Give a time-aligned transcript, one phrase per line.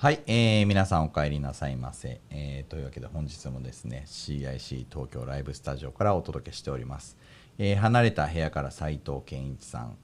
[0.00, 7.18] はい、えー、皆さんお帰りなさいませ、えー、というわけで本日もですね CIC 東京ライブスタジオからお届けしております、
[7.58, 9.98] えー、離れた部屋から斉藤健一さん。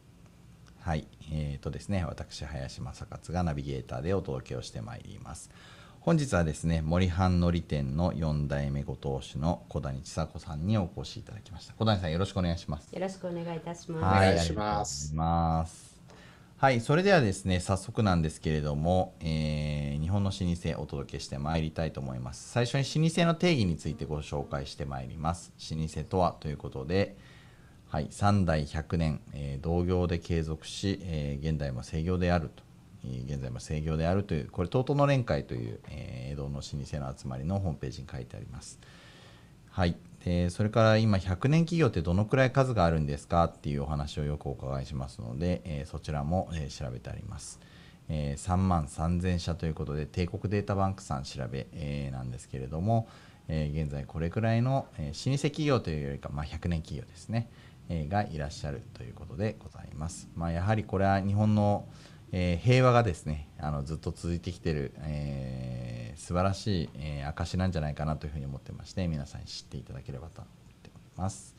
[0.81, 5.49] はいえーとですね私林正勝がナビゲーターでお届けをしてまいります。
[6.01, 11.73] 本日はですね森半のり店の4代目ご当主の小谷千佐子さんにお越しいただきました。
[11.73, 12.93] 小谷さんよろしくお願いします。
[12.93, 14.53] よろしくお願いいたします、はい、お願いし
[15.15, 15.96] ます
[16.59, 22.50] はい、それではですね、早速なんですけれども、えー、日本の老舗をお届けしてまいりたいと思います。
[22.50, 25.53] 最初に老舗の定義についてご紹介してまいります。
[25.71, 27.15] 老舗とはということで、
[27.91, 32.62] はい、3代100年、えー、同業で継続し、えー、現代も制業であると、
[33.05, 38.81] えー、現在も制業であるという、これ、東都の連会という、え、江戸の老舗の集まりのホームページに書いてあります。
[39.69, 39.95] はい、
[40.27, 47.61] でそれから今100年企業ってどのくらい数があるんですかっていうお話をよくお伺いしますので、えー、そちらも、えー、調べてあります、
[48.09, 53.07] えー、3万3000社ということで帝国データバンクさん調べ、えー、なんですけれども、
[53.47, 57.49] え、現在これくらいの、え、老舗企業というよりか、まあ、100年企業ですね、
[57.89, 61.87] え、がいらっしゃるということでございます、まあ、やはりこれは日本の、
[62.39, 71.57] えー、平和がですねあのずっと続いてきてる、えー、素晴らしい、えー、証なんじゃないかなというふうに思ってまして皆さんに知っていただければと思っております。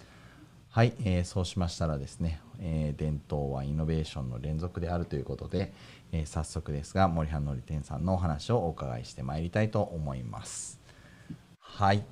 [0.70, 5.74] はい、えー、そうしましたらですね、えー、伝統はイノベーションの連続であるということで、
[6.12, 10.80] えー、早速ですが森半のり店さんのお話をお伺いしてまいりたいと思います。
[11.60, 12.04] はい。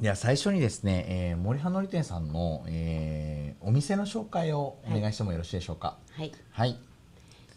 [0.00, 5.98] では最初にですね、えー、森葉のり店さんの、えー、お店の紹介をお願いしてもよろしいでしょうか？
[6.12, 6.32] はい。
[6.50, 6.78] はい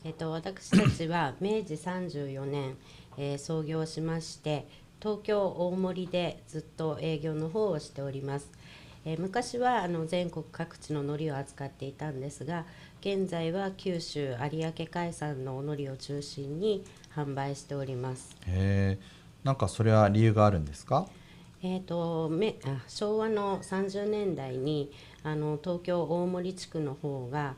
[0.07, 2.77] えっと、私たちは 明治34年、
[3.17, 4.65] えー、創業しまして
[5.01, 8.49] 東京大森でずっと営業の方をしております、
[9.03, 12.63] えー、昔はあの全国各地の海苔を扱っていたんですが
[13.01, 18.33] 現在は九州有明海産の海苔を中心に販売しております。
[18.45, 18.97] へ
[19.45, 21.05] えんかそれは理由があるんですか？
[21.61, 24.89] えーと、めあ昭和の30年代に
[25.23, 27.55] あの東京大森地区の方が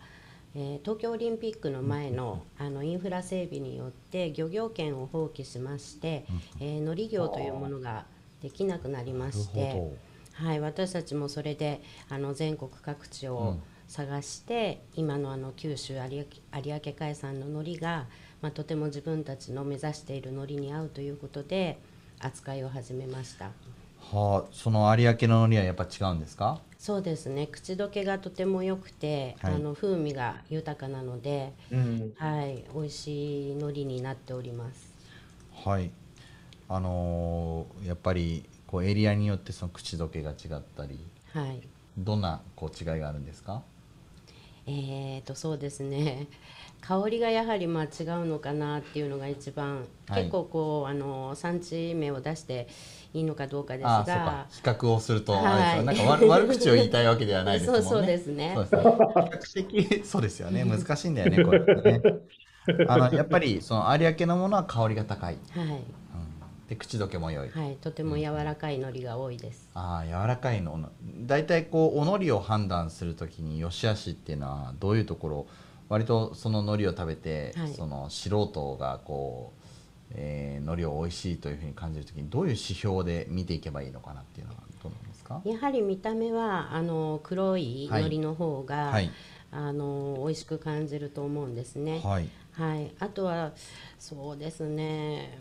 [0.56, 6.26] えー、東京オリンピックの前のあのインフラ整備によって漁業権を放棄しまして、
[6.60, 8.06] えー、海苔業というものが
[8.42, 9.92] できなくなりまして、
[10.34, 13.58] はい、私たちもそれであの全国各地を
[13.88, 18.08] 探して、うん、今のあの九州有明海産の海苔が、
[18.42, 21.80] まあ、とても自分たちの目指している海苔に合うということで
[22.20, 23.52] 扱いを始めました。
[24.12, 26.62] はあ、その有明の海苔はやっぱ違うんですか？
[26.78, 27.48] そうですね。
[27.48, 32.64] 口どけがとても良くて、はい、あの風味が豊かなので、うん、はい。
[32.74, 34.94] 美味しい海苔になっております。
[35.64, 35.92] はい。
[36.70, 41.00] あのー、やっぱりこうエリアによってその口どけが違ったり、
[41.34, 41.62] はい、
[41.98, 43.62] どんなこう違いがあるんですか？
[44.66, 46.28] えーとそうですね。
[46.82, 47.88] 香りがやはりまあ違
[48.22, 52.70] うのかなっていうのが一番、はい、結構こうあの産地名を出して
[53.14, 54.46] いいのかどうかですが。
[54.50, 57.88] 比較をすると、はい、なんか悪悪口を言いたいわけではないですもんね。
[57.90, 58.54] そうですね。
[58.56, 60.64] そうですね比較的そうですよね。
[60.64, 62.02] 難しいんだよねこれね。
[62.88, 65.84] あのやっぱりその有明のものは香りが高い、はい、うん、
[66.68, 70.90] で口どけも良い、はい、とても柔らかい海苔が多いです、うん、ああ柔らかいの
[71.22, 75.48] 大体こうお海苔を判断するときに良し悪しっていうのはどういうところ
[75.88, 79.59] 割とその海苔を食べて、はい、その素人がこう、
[80.12, 85.42] えー、海苔を美味しいというふうに感じるときにどういう指標で見ていけばいいのかなっていうのはどうなんですか？
[85.46, 89.12] やはり見た目はあの黒い海苔の方が、はい、
[89.52, 92.02] あの美味しく感じると思うんですね。
[92.04, 93.52] はい、はい、あとは
[94.00, 95.38] そうですね、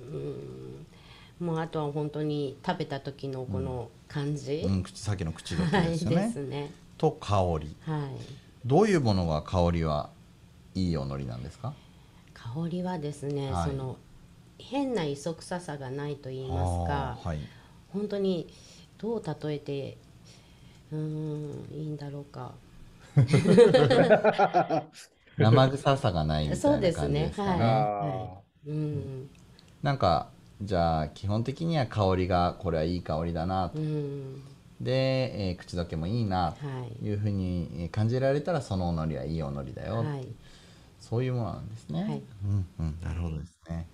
[1.41, 6.17] うん、もうあとは本当に食べた時のこの感じ、うん、うん、さっきの口どけですよね。
[6.17, 6.73] はい、ですね。
[6.99, 8.11] と香り、はい、
[8.67, 10.11] どういうものが香りは
[10.75, 11.73] いいお海苔なんですか？
[12.35, 13.97] 香りはですね、はい、その
[14.59, 17.39] 変な磯臭さがないと言いますか、はい、
[17.89, 18.53] 本当に
[18.99, 19.99] どう例えて
[20.93, 22.53] うんいいんだろうか
[25.37, 27.21] 生臭さがないみたいな感じですかね。
[27.21, 27.47] そうですね。
[27.47, 27.61] はい。
[27.61, 29.31] はい、うん。
[29.83, 34.43] なんかじゃあ基本的には香りがこれはいい香りだな、うん、
[34.81, 36.53] で、えー、口どけもいいな
[37.01, 40.27] というふうに感じられたらそのおのりはいいおのりだよ、はい、
[40.99, 42.03] そういうものなんですね。
[42.03, 43.87] はい、うんうん、なるほどですね。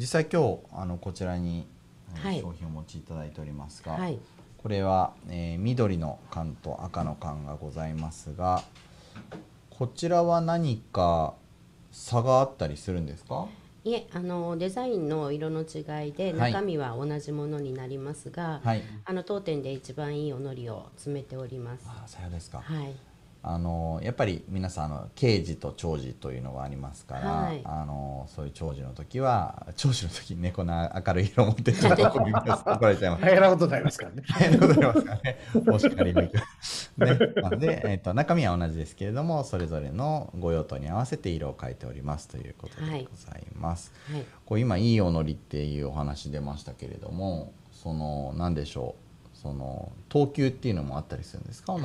[0.00, 1.66] 実際今日あのこちらに、
[2.14, 4.18] はい、商品をお持ちいただいておりますが、はい、
[4.56, 8.62] これは、えー、緑の缶と赤の缶がございますが、
[9.68, 11.34] こちらは何か
[11.92, 13.46] 差があったりするんですか？
[13.84, 21.84] いえあのデザインの色の違いで中身は同じものになりますが、はい、あの当店で一番いいおのりを詰めております。
[21.86, 22.62] あ、そうですか。
[22.62, 22.94] はい。
[23.42, 32.18] あのやっぱり皆さんあの刑事と長寿というのがありますから、はい、あのそういう長寿の時は長寿の時にねこんな明るい色を持ってちょっと 怒
[32.82, 33.22] られちゃいます。
[33.22, 34.22] 大変なことになりますからね。
[34.28, 35.38] 大変なことになりますからね。
[35.72, 36.30] お叱りのね、
[37.36, 43.92] なので、えーと、中身は同じですけれどもそれぞれのご用途に合わせて色を変えておりますということでございます。
[44.12, 49.09] はい、こう今いいおのりっていうお話出ましたけれどもその何でしょう
[49.40, 51.78] その等級っていうのもあったりするんですか、は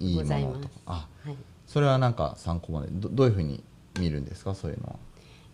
[0.00, 0.74] い、いいものとか。
[0.86, 2.88] あ、はい、それはなんか参考まで。
[2.90, 3.62] どどういうふうに
[3.98, 4.54] 見るんですか？
[4.54, 4.96] そういうのは。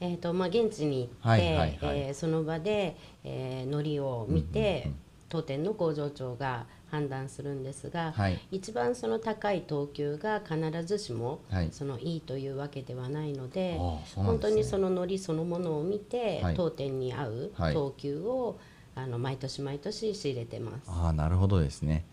[0.00, 4.90] えーとまあ、現地に行って、はいはいはい、えー、その場で、えー、のりを見て、
[5.28, 18.58] 当店の工場長が判断するんですが、はい、一番その高い等級が必ずしも、はい、そのいいというわけではないので、ね、本当にそののりそのものを見て、はい、当店に合う等級を、
[18.94, 20.88] あの毎年毎年仕入れてます。
[20.88, 22.04] ああなるほどですね。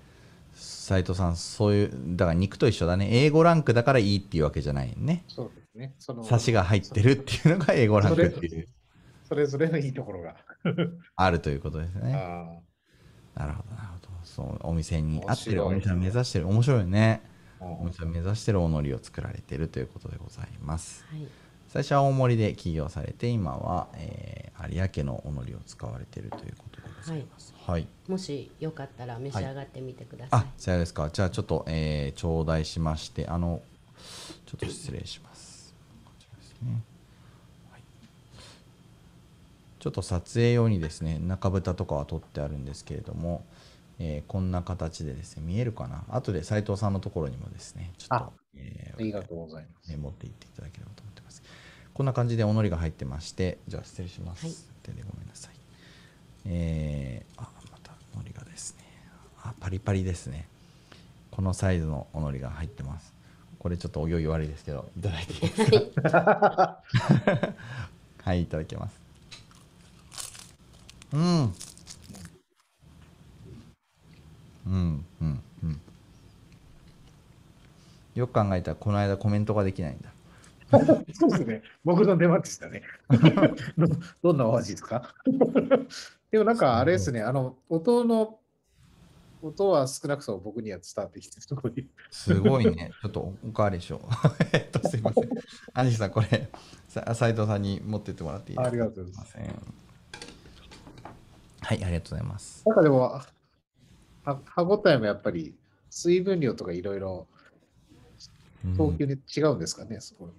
[0.54, 3.08] 斉藤さんそういうだから肉と一緒だね。
[3.12, 5.24] 英語ランクだからいいっていうわけじゃないね。
[5.28, 5.96] そうですね。
[6.00, 8.68] そのサシが入ってるっていうのが英語ランクっていう。
[9.28, 10.36] それぞれのいいところが。
[11.16, 12.12] あるということですね。
[13.34, 14.10] なるほどなるほど。
[14.24, 16.48] そうお店に合ってるお店を目指してる。
[16.48, 17.22] 面白いよね
[17.62, 21.28] お店を目指してるおのりを作られているということでございます、はい。
[21.68, 26.71] 最初は大森で起業されて今は、えー、有明のおのりを使われているということで
[27.02, 31.10] ございます、はい、はい、もしよかったら召し上がってみてください、はい、あさよですか。
[31.12, 33.62] じゃあちょっと、えー、頂戴しましてあの
[34.46, 35.74] ちょっと失礼します。
[36.06, 36.82] こちらですね、
[37.72, 37.82] はい、
[39.80, 43.44] ちょっと撮影用にですね中蓋とかは取ってあるんですけれども
[44.04, 46.04] えー、こんな形でですね、見えるかな。
[46.10, 51.44] 後で斉藤さんのところにもですね、ちょっと、えー、ありがとうございます、ね、持っていっていただければと思ってます。
[51.94, 55.61] こんな感じでおのりが入ってましてじゃあ失礼します、はい、手でごめんなさい
[56.46, 58.84] えー、あまたのりがですね。
[59.44, 60.48] あパリパリですね。
[61.32, 63.14] このサイズのおのりが入ってます。
[63.60, 65.48] これちょっとお行儀悪いですけどいただいていいで
[65.94, 66.82] すか？
[68.24, 69.00] はいいただきます。
[71.14, 71.54] うん。
[74.66, 75.82] うんうんうん。
[78.16, 80.10] よく考えたらこの間コメントができないんだ。
[81.14, 81.62] そうですね。
[81.84, 82.82] 僕の出番でしたね。
[84.24, 85.14] どんなお味ですか？
[86.32, 88.40] でもなんかあれですね、あの、音の、
[89.42, 91.88] 音は少なくとも僕には伝わってきてすごい。
[92.10, 92.92] すごいね。
[93.02, 94.02] ちょっとおかわりしよう。
[94.54, 95.30] えっと、すいません。
[95.74, 96.50] アニさん、これ、
[96.88, 98.70] 斉藤さんに持ってってもらっていいですか？
[98.70, 99.38] ありがとうございます。
[99.38, 99.44] は
[101.76, 102.64] い、ありがとうございます。
[102.66, 103.22] なんかでも、
[104.46, 105.56] 歯ごたえもやっぱり
[105.90, 107.28] 水分量とかいろいろ、
[108.78, 110.30] 等級に違うんですかね、そこ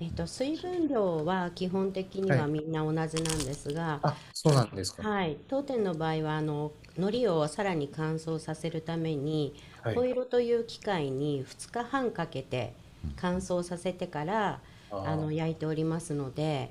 [0.00, 5.08] えっと、水分量は基本的にはみんな同じなんですが、あ、そうなんですか。
[5.08, 12.74] はい、当店の場合はあの海苔をさらに乾燥させるために、はい、ホイロという機械に2日半かけて
[13.16, 14.60] 乾燥させてから
[14.90, 16.70] あの焼いておりますので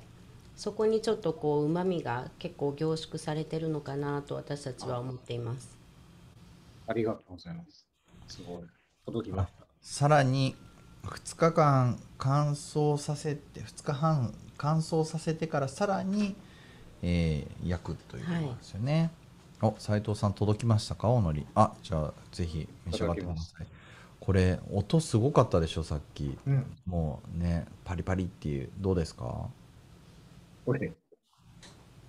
[0.56, 5.76] そこにちょっとこう旨味が結構凝縮されてるのかなと私たちは思っています。
[6.86, 7.86] ありがとうございます。
[8.28, 8.62] すごい。
[9.06, 9.66] 届きました。
[9.80, 10.54] さらに
[11.04, 16.36] 2日間乾燥させて2日半乾燥させてからさらに、
[17.02, 19.10] えー、焼くということですよね。
[19.60, 23.66] はい、お斉藤さん届きましたかおのりあじゃあぜひ召し上がってください。
[24.20, 29.48] これ音すごかったでしょさっき、うん、もうねパリパリっていうどうですか？
[30.66, 30.92] これ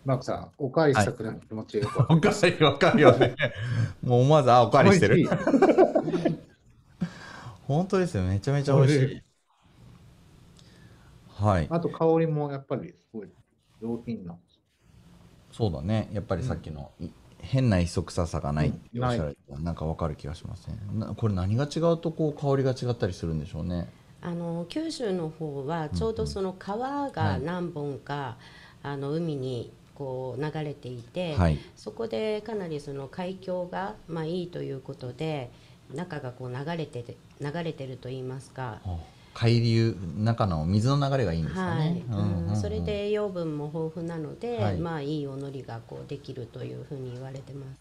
[0.03, 3.35] マークさんおかわりしたくなる気持ちよく、はい、 おかわりわかるよね。
[4.03, 5.25] もう思わずあおかわりしてる
[7.75, 8.23] 本当ですよ。
[8.23, 9.21] めちゃめちゃ美味しい。
[11.27, 11.67] はい。
[11.69, 13.29] あと香りもやっぱりすごい
[13.81, 14.37] 上品な。
[15.51, 16.09] そうだね。
[16.13, 20.77] やっぱりさっきの、うん、変な磯臭さがないっておっしゃられた、なんかわかる気がしますね。
[21.17, 23.89] これ何が違うとこう香りが違ったりするんでしょうね。
[24.21, 28.37] あの九州の方はちょうどその川が何本か、
[28.83, 35.51] あの海にこう流れていて、はい、そこでかなりその海峡がまあいいということで
[35.93, 37.03] 中がこう流れて
[37.41, 38.79] 流れてると言いますか。
[39.33, 42.57] 海流中の水の流れがいいんですかね、はい。
[42.57, 47.79] それで栄養分も豊富なので、はい、まあいいおのりがこうできるというふうに言われてます。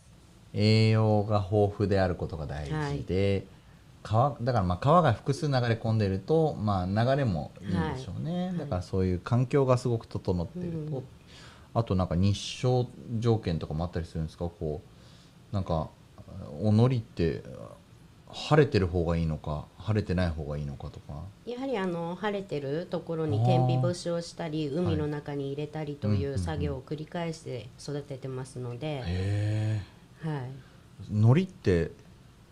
[0.55, 3.47] 栄養が豊富であることが大事で、
[4.03, 11.03] 川だからまあ川が複数流れ込んでると、まあ、流れもいいんでしょうね、はい、だからそういう環境がすごく整ってると、
[11.75, 12.89] あとなんか日照
[13.19, 14.49] 条件とかもあったりするんですか？
[14.49, 14.83] こ
[15.53, 15.89] うなんか
[16.61, 17.43] おのりって
[18.33, 21.23] 晴れてる方がいいのか晴れてない方がいいのかとか。
[21.47, 29.81] やはりあの晴れてるところに天日干しをしたり海の中に入れたりという作業を繰り返して育ててますので、
[30.23, 31.91] はい、海苔って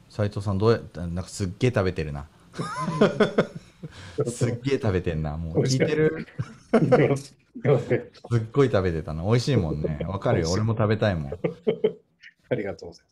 [0.09, 2.27] 斉藤さんどうやってなんかすっげえ食べてるな。
[4.27, 5.63] すっげえ食べてんなもう。
[5.63, 6.27] 聞いいてる
[7.17, 7.35] す。
[7.65, 10.01] っごい食べてたの美味しいもんね。
[10.09, 10.51] わかるよ。
[10.51, 11.33] 俺も食べたいもん。
[12.51, 13.05] ありがとうござい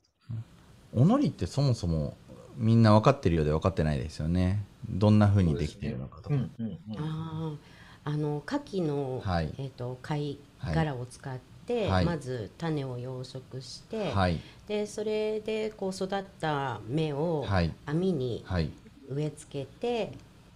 [0.94, 2.16] おのりってそもそも
[2.56, 4.64] みんな分かってるようで分かってないですよね。
[4.88, 6.50] どんな風にできているのかとか、ます。
[6.58, 7.04] うんうんうん。
[7.04, 7.56] あ
[8.04, 9.52] ああの牡蠣の、はい。
[9.58, 12.04] えっ、と貝はい殻を使って、はい。
[12.04, 14.40] まず種を養殖して、はい。
[14.68, 17.72] でそれでこう育った芽をはい。
[17.84, 18.70] 網にはい、
[19.08, 20.12] 植え付けて、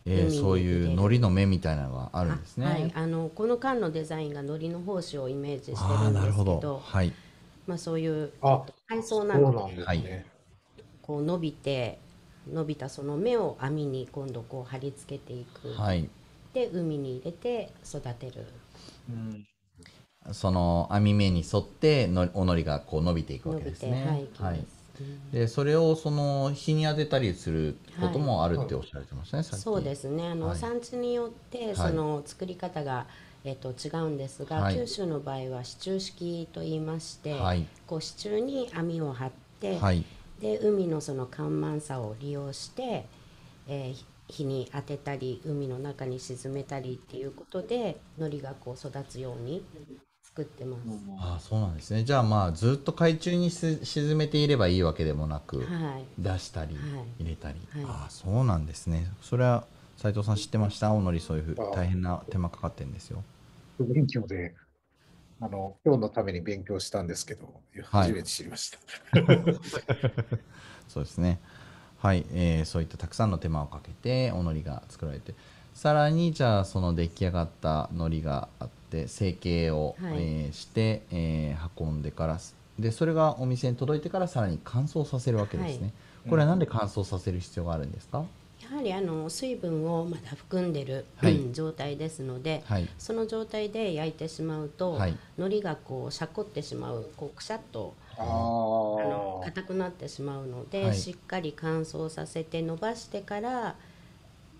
[0.06, 2.66] えーそういう海苔の芽みたいなのがあるんですね。
[2.66, 6.56] はい、あのこの缶のデザインが海苔の胞子をイメージしてるんですなるほど。
[6.56, 7.12] けどはい。
[7.66, 10.00] まあ、そういうあ、海藻なのでなんですはい。
[10.02, 10.26] ね。
[11.10, 11.98] こう伸びて
[12.48, 16.08] 伸びたその芽を網に今度こう貼り付けていく、はい。
[16.54, 18.46] で海に入れて育てる。
[19.10, 19.46] うん。
[20.32, 24.28] その網目に沿ってのおのりがこう伸びていくわけですね。
[24.38, 24.64] はい、はい。
[25.32, 29.62] でそれをその日に当てたりすることもあるっておっしゃられてましたね、さっき。
[29.62, 30.28] そうですね。
[30.28, 30.58] あの、はい。
[30.58, 33.08] 産地によってその作り方が、
[33.42, 34.76] えっと違うんですが、はい。
[34.76, 37.66] 九州の場合は支柱式と言いまして、はい。
[37.88, 40.04] こう支柱に網を張って、はい
[40.40, 43.06] で海のその干満さを利用して、
[43.68, 49.60] えー日に当てたり海の中に沈めたりっていうことで海苔がこう育つように
[50.22, 50.82] 作ってます。
[51.18, 52.04] ああそうなんですね。
[52.04, 56.22] じゃあまあずっと海中にす沈めていればいいわけでもなく、はい。
[56.22, 56.78] 出したり、は
[57.18, 57.22] い。
[57.24, 57.84] 入れたり、はい。
[57.86, 59.08] ああそうなんですね。
[59.20, 59.64] それは
[59.96, 60.92] 斉藤さん知ってました？
[60.92, 63.24] おのりそういうふう大変な手間かかってるんですよ。
[63.80, 64.54] 勉強で、
[65.40, 68.10] あの、今日のために勉強したんですけど、はい。
[68.10, 68.78] 初めて知りました。
[70.88, 71.38] そうですね。
[71.98, 75.34] はい、えーそういったたくさんの手間をかけておのりが作られて
[75.74, 80.14] さらにじゃあその出来上がったのりがあって成形を、はい。
[80.14, 82.38] えーして、えー運んでから
[82.78, 85.88] でそれがお店に届いてからさらに乾燥させるわけですね、は
[86.26, 86.30] い。
[86.30, 88.24] これはなんで乾燥させる必要があるんですか、や
[88.76, 91.36] はりあの水分をまだ含んでる、はい。
[91.36, 92.88] うん状態ですので、はい。
[92.98, 95.16] その状態で焼いてしまうと、はい。
[95.36, 99.44] 海苔がこうしゃこってしまうこうくしゃっとああのあ。
[99.46, 100.96] 硬くなってしまうので、はい。
[100.96, 103.74] しっかり乾燥させて伸ばしてから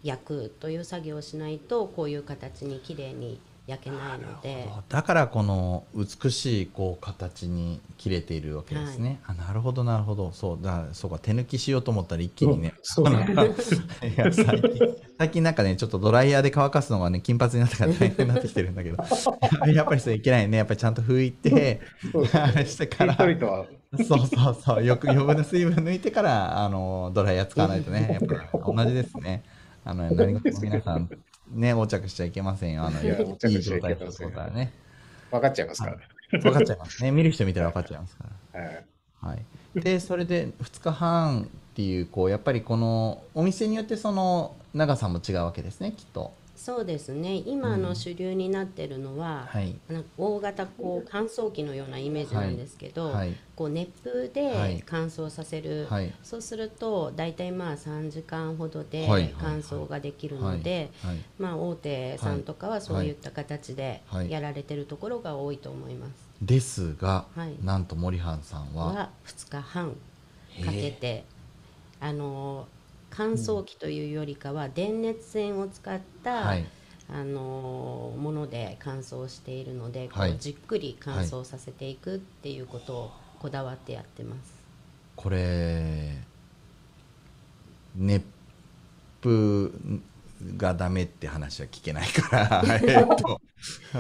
[0.03, 3.41] 焼くという作業をしないとこういう形にきれいに
[3.71, 4.69] 焼けないので。
[4.89, 10.33] だからこの美しいこう形に切れているわけですね、あなるほどなるほど。
[10.33, 12.75] そうだそうか手抜きしようと思ったら一気にね。
[12.83, 13.05] そう。
[13.05, 13.49] なんだい
[14.17, 14.97] や最近。
[15.19, 18.97] 最近なんかねちょっとドライヤーで乾かすのがね金髪になったから大変になってきてるんだけど。
[19.73, 20.59] やっぱりそれいけないね。
[20.59, 21.81] やっぱりちゃんと拭いて
[22.35, 23.17] あれしてから。
[23.17, 24.85] そうそうそう。
[24.85, 28.19] よく余分な水分抜いてからあのドライヤー使わないとね。
[28.21, 29.45] やっぱり同じですね。
[29.85, 31.09] あの何事も皆さん
[31.51, 32.85] ね横着しちゃいけませんよ。
[32.85, 34.73] あの いいいしちゃいけ状態だませんとね。
[35.31, 36.03] 分かっちゃいますからね。
[36.31, 37.11] 分かっちゃいますね。
[37.11, 38.61] 見る人見たら分かっちゃいますから。
[38.61, 38.85] はい。
[39.21, 47.37] はい、でそれで2日半っていうこうやっぱりこのお店によってその長さも違うわけですねきっとそうですね。
[47.47, 49.75] 今の主流になってるのは、はい。
[49.89, 53.35] なんか大型こう乾燥機のようなイメージなんですけど、はい。
[53.57, 54.77] こう熱風はい。
[54.77, 56.13] で乾燥させる、はい。
[56.23, 59.35] そうすると大体まあ3時間ほどではい。
[59.41, 61.15] 乾燥ができるので、はい。
[61.15, 61.25] はい。
[61.39, 64.31] まあ、大手さんとかはそういった形ではい。
[64.31, 66.13] やられてるところが多いと思います。
[66.43, 67.55] ですが、はい。
[67.65, 69.97] なんと森半さんはは2日半
[70.63, 71.25] かけて
[72.01, 72.69] あの
[73.11, 76.71] 乾燥機というよりかは電熱線を使った、はい。
[77.13, 80.33] あのもので乾燥しているので、こはい。
[80.33, 84.61] うじっくり乾燥させていくっていうことをこだわってやってます。
[85.17, 86.27] これ
[87.95, 88.25] 熱
[89.23, 89.71] 風
[90.57, 93.41] がダメって話は聞けないから えっと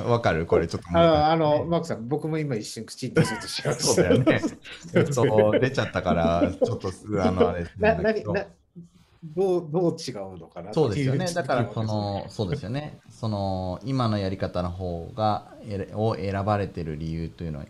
[0.08, 0.46] わかる？
[0.46, 3.84] これちょっとあの、あのマークさん、僕も今一瞬口に出そうとしました。
[3.84, 4.40] そうだよね。
[5.12, 6.90] そう出ちゃったからちょっと
[7.22, 8.46] あのあれな、なに、な
[9.22, 11.26] どう、どう違うのかなそうですよね。
[11.32, 12.98] だから、その、そうですよね。
[13.10, 15.52] その、今のやり方の方が、
[15.94, 17.66] を選ばれてる理由というのは、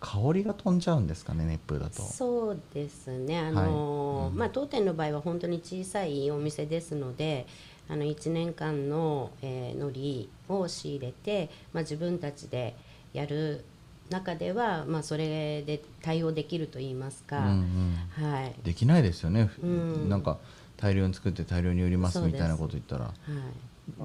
[0.00, 2.02] 香りが飛んじゃうんですかね、熱風だと。
[2.02, 7.46] そうですねあの、はいうんまあ、当店の場合は本当に小さいお店ですので
[7.88, 12.76] あの1年間の、えー、海苔を仕入れて、まあ、自分たちで
[13.14, 13.64] やる
[14.10, 18.30] 中では、まあ、それで対応できると言いますか、うんうん。
[18.30, 19.50] はい、できないですよね。
[19.62, 20.38] うんなんか、
[20.76, 23.04] 大量に作って大量に売りますみたいなこと言ったら。
[23.04, 23.12] は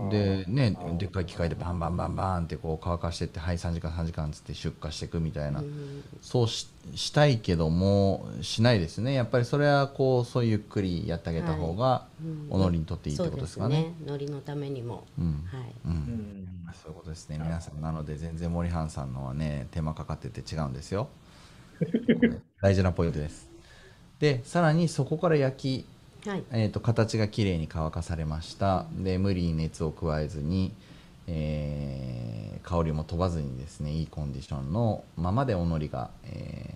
[0.07, 6.03] い、でねでっかい機械でバンバンバンバンってこう乾かしてってはい3時間3時間っつって出荷していくみたいな、うん。
[6.21, 9.13] そうししたいけどもしないですね。
[9.13, 13.75] やっぱりそれはこうそうゆっくりやってあげた方がうんおのりにとっていいってことですかね。
[13.75, 14.07] そうですね。
[14.07, 15.25] 海苔のためにも、うん。
[15.25, 15.91] はい、うん。
[15.91, 16.49] うん。
[16.73, 17.39] そういうことですね。
[17.41, 21.09] 皆さんなので全然森半さんのはね手間かかってて違うんですよ。
[22.61, 23.49] 大事なポイントです。
[24.19, 26.43] でさらにそこから焼きはい。
[26.51, 28.86] えー、と形がきれいに乾かされました。
[28.97, 30.73] で無理に熱を加えずに、
[31.27, 36.75] えー香りも飛ばずにですねいいコンディションのままでおのりが、え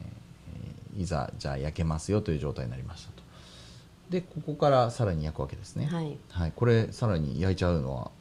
[0.98, 3.24] ーいざじゃあ焼けますよという状態になりましたと。
[4.10, 5.88] でここからさらに焼くわけですね。
[5.88, 6.18] はい。
[6.30, 8.12] はい、これさらに焼いちゃうのは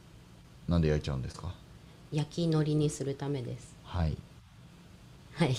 [0.67, 1.53] なんで焼いちゃうんですか？
[2.11, 3.75] 焼き海苔にするためです。
[3.83, 4.17] はい。
[5.35, 5.55] はい。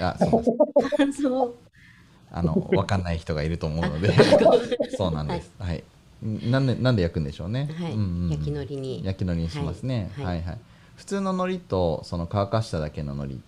[0.00, 0.50] のあそうです
[0.96, 1.52] 乾燥
[2.30, 4.12] あの分かんない人がいると思うので。
[4.96, 5.50] そうなんです。
[5.58, 5.82] はい、
[6.22, 7.92] なんでなんで焼くんでしょうね、はい。
[7.92, 8.30] うんうんうん。
[8.30, 9.04] 焼き海苔に。
[9.04, 10.40] 焼き海苔にしますね、は、はい。
[10.40, 10.58] いはい。
[10.96, 13.40] 普通の海苔とその乾かしただけの海苔。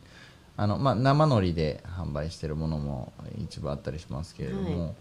[0.56, 3.12] あの、まあ、生海苔で販売してるものも
[3.42, 4.94] 一部あったりしますけれども、はい。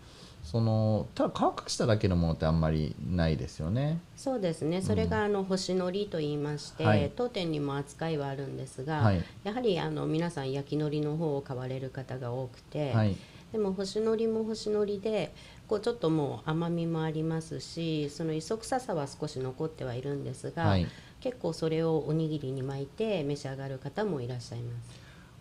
[0.43, 3.99] そのただ乾かしただけのものってあんまりないですよね。
[4.15, 4.81] そうですね。
[4.81, 7.11] それがあの星のりと言いまして、はい。
[7.15, 9.23] 当店にも扱いはあるんですが、はい。
[9.43, 13.15] やはりあの皆さん焼き海苔の方を買われる方が多くて、はい
[13.51, 15.33] でも星のりも星のりで
[15.67, 20.87] こうちょっともう甘みもありますしその磯臭さは少し残ってはいるんですが、はい。
[21.19, 24.99] 結構それをおにぎりに巻いて召し上がる方もいらっしゃいます。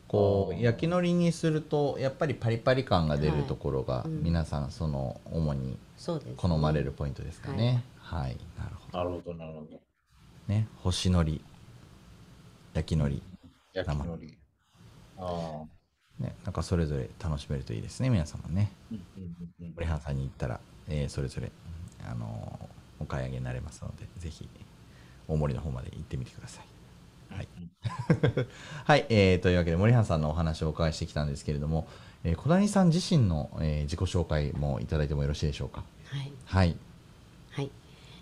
[0.08, 5.78] こう焼き海苔にするとやっぱりパリパリ感が出るところが、皆さんその主に
[6.36, 7.84] 好まれるポイントですかね。
[7.98, 8.98] はい、なるほど。
[8.98, 9.80] なるほど、なるほど。
[10.48, 10.66] ね。
[10.82, 11.40] 星海苔
[12.72, 13.22] 焼き海苔。
[13.74, 14.38] 焼き海苔。
[15.18, 15.77] ああ。
[16.20, 18.70] ねなんかそれぞれ楽しめるといいですね皆様ね。
[18.90, 21.50] うんうんうんうん森原さんに行ったら、えーそれぞれ
[22.10, 22.66] あのー
[23.00, 24.48] お買い上げになれますのでぜひ
[25.28, 26.64] 大森の方まで行ってみてください。
[27.34, 27.48] はい、
[28.84, 31.86] はいえーというわけで森原さんのお話をお伺いしてきたんですけれども、
[32.24, 35.84] えー小谷さん自身の、えー自己紹介もいただいてもよろしいでしょうか？
[36.10, 36.68] はいはい。
[36.68, 36.76] はい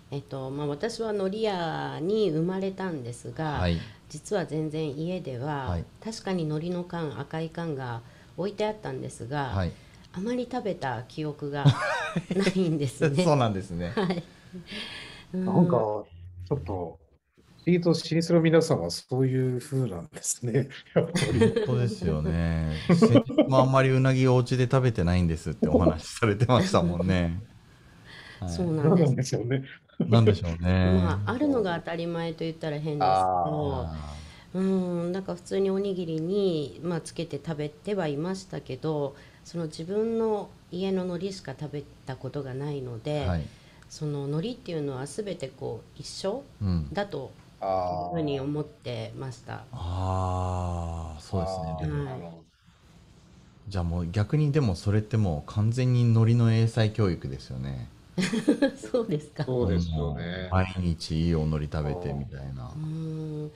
[0.09, 3.77] えっとまあ、私は海苔屋に生まれたんですが、はい
[4.09, 8.01] 実は全然家では、はい確かに海苔の缶赤い缶が
[8.37, 9.71] 置いてあったんですが、はい
[10.13, 11.65] あまり食べた記憶が
[12.35, 13.23] ないんですね。
[13.23, 14.23] そうなんですねはい、
[15.33, 16.99] うなんか、ちょっと、
[17.65, 20.69] リード老舗の皆さんはそういう風なんですね。
[20.95, 21.39] やっぱり。
[21.39, 27.43] 本当ですよね先日もあんまりうなぎをお家で食べてないんですってお話しされてましたもんね、
[28.39, 29.15] はいそうななんんです。
[29.15, 29.63] ですよね。
[29.99, 30.67] なんでしょうね。
[30.83, 43.47] まあ、あるのが当たり前と言ったら変ですけどあうんなんか普通におにぎりに、まあ、つけて食べてはいましたけどその自分の家の海苔しか食べたことがないのーで、はい。
[43.89, 46.87] その海苔っていうのは全てこう一緒うん。
[46.93, 47.31] だと
[47.91, 49.63] いうあふうに思ってました。
[49.71, 51.75] ああ、そうですね。
[51.79, 52.47] でもはい
[53.67, 57.87] じゃあもう逆にでもそれってもう完全に海苔の英才教育ですよね。
[58.91, 59.43] そうですか。
[59.43, 60.53] そうですよもねう。
[60.53, 62.79] 毎日いいお海苔食べてみたいなう。
[62.79, 63.51] ん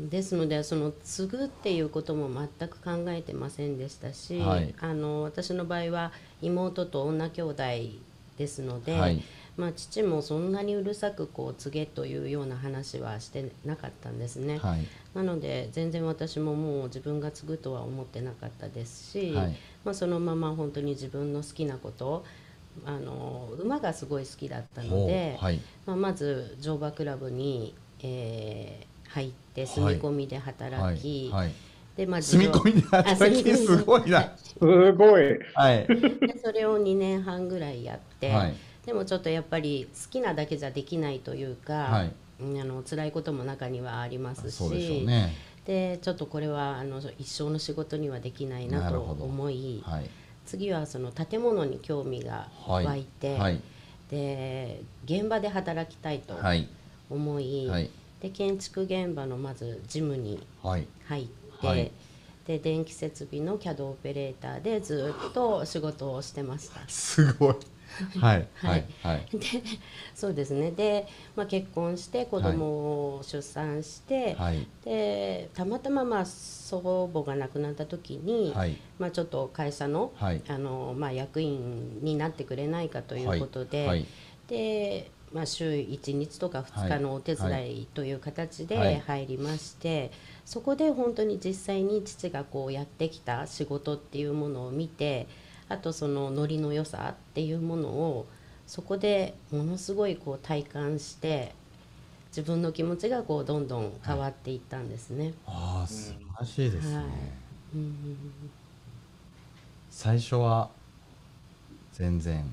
[0.00, 7.62] ですのでその継ぐっていうことも全く考えてませんでしたし、はいあの私の場合は妹と女兄弟
[8.36, 9.22] ですので、はい。
[9.54, 14.58] まあ、父もそんなにうるさくこう継げというような話はしてなかったんですね。
[14.58, 14.86] はい。
[15.14, 22.24] なので全然私ももう自分が継ぐとは思ってなかったですし、はいまあ、そのまま本当に自分の好きなことを
[22.84, 25.60] あの馬がすごい好きだったので、はい。
[25.86, 30.96] まあ、まず乗馬クラブに、えー入って住み込みで働はい。
[30.96, 31.52] き、はい。
[31.96, 34.32] でまあ住み込みであ働きすごいな。
[34.36, 35.38] すごい。
[35.54, 35.86] はい。
[35.86, 38.54] でそれを2年半ぐらいやって、はい。
[38.86, 45.32] でもちょっとやっぱり好きなだけじゃできないというか、はいうんあの辛いことも中にはありますしそうでしょうね。
[45.66, 50.10] でちょっとこれはあの一生の仕事にはできないなと思いはい。
[50.46, 53.60] 次はその建物に興味が湧いて、はい。
[54.10, 56.68] で現場で働きたいとはい。
[57.10, 57.90] 思い、はい。
[58.20, 60.86] で建築現場のまず事務にはい。
[61.06, 61.26] 入っ
[61.60, 61.90] て、はい
[62.46, 66.80] で電気設備の CAD オペレーターでずっと仕事をしてました。
[66.88, 67.54] すごい。
[68.20, 68.48] はい。
[68.54, 68.84] は はいい。
[69.02, 69.26] はい。
[69.32, 69.46] で
[70.14, 72.66] そうですねで、まあ、結婚して子供
[73.16, 74.66] を出産して、はい。
[74.84, 78.76] でたまたままあ祖母が亡くなった時に、はい。
[78.98, 84.06] まあ、ちょっと会社の,、はいあのまあ、役員になってくれないかということで、はい。
[84.48, 90.10] で、まあ、週1日とか2日のお手伝いという形はいで入りまして、
[90.44, 95.26] そこで本当に実際に父がこうやってきた仕事っていうものを見て
[95.72, 98.26] あとそのノリの良さっていうものを
[98.66, 101.54] そこでものすごいこう体感して
[102.28, 105.34] 自分の気持ちがこうどんどん変わっていったんですね。
[105.46, 106.96] ああ、素晴らしいですね。
[106.96, 107.04] はい
[107.74, 108.18] うん
[109.90, 110.70] 最初は
[111.92, 112.50] 全然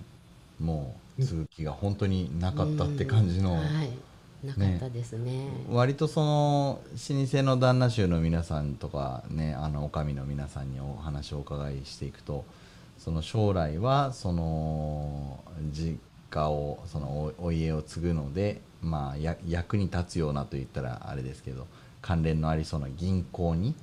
[0.60, 5.48] もう続きが本当になかったって感じの、はい、なかったですね。
[5.72, 12.44] 割とその老舗の旦那衆の皆さんとかねあの女将の皆さんにお話をお伺いしていくと
[13.00, 15.98] その将来はその実
[16.30, 21.66] 家をそのおお家を継ぐので、まあ、や役に立つようなと言ったらあれですけど
[22.02, 23.74] 関連のありそうな銀行に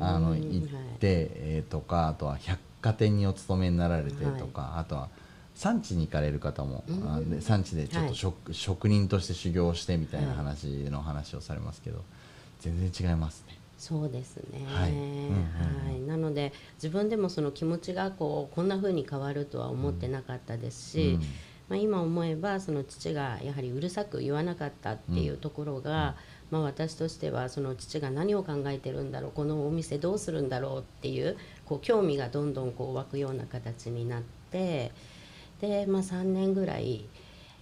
[0.00, 5.08] あのはい行って、えーとかあとは百貨店にお勤めになられてとか、あとは
[5.54, 6.84] 産地に行かれる方も、
[7.40, 8.10] 産地でちょっはい。
[8.10, 12.02] と職,、職人として修行してみたいな話の話をされますけど、
[12.60, 13.59] 全然違いますね。
[13.80, 14.90] そうですね、はい。
[14.90, 15.86] うんうんうん。
[15.86, 16.00] はい。
[16.00, 21.20] なので自分でもその気持ちがこうこんな風に変わるとは思ってなかったですし、うん。
[21.70, 26.16] まあ、今思えばその父がやはりうるさく言わなかったっていうところが、
[26.50, 34.90] まあ、私としてはその父が何を考えてるんだろうこのお店どうするんだろうっていうこう興味がどんどんこう湧くような形になって
[35.60, 37.06] で、まあ、3年ぐらい、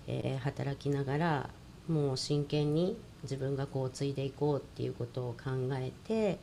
[0.07, 1.51] えー働きながら
[1.87, 6.39] もう真剣に自分がこう継いでいこうっていうことを考えて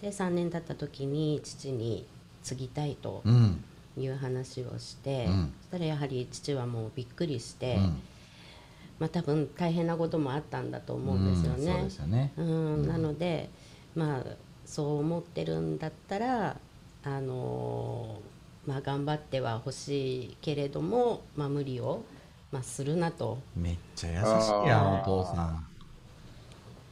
[0.00, 2.06] で3年経った時に父に
[2.42, 3.64] 継ぎたいとうん。
[3.96, 5.52] いう話をして、うん。
[5.60, 7.82] そしたらやはり父はもうびっくりして、うん。
[8.98, 12.32] まあ多分大変なこともあったんだと思うんですよね。
[12.36, 13.50] うんなので
[13.94, 14.24] まあ
[14.66, 16.56] そう思ってるんだったら
[17.04, 22.02] あのーまあ頑張ってはほしいけれども、まあ、無理を、
[22.50, 23.38] まあ、するなと。
[23.54, 25.66] めっちゃ優しいやんお父さん。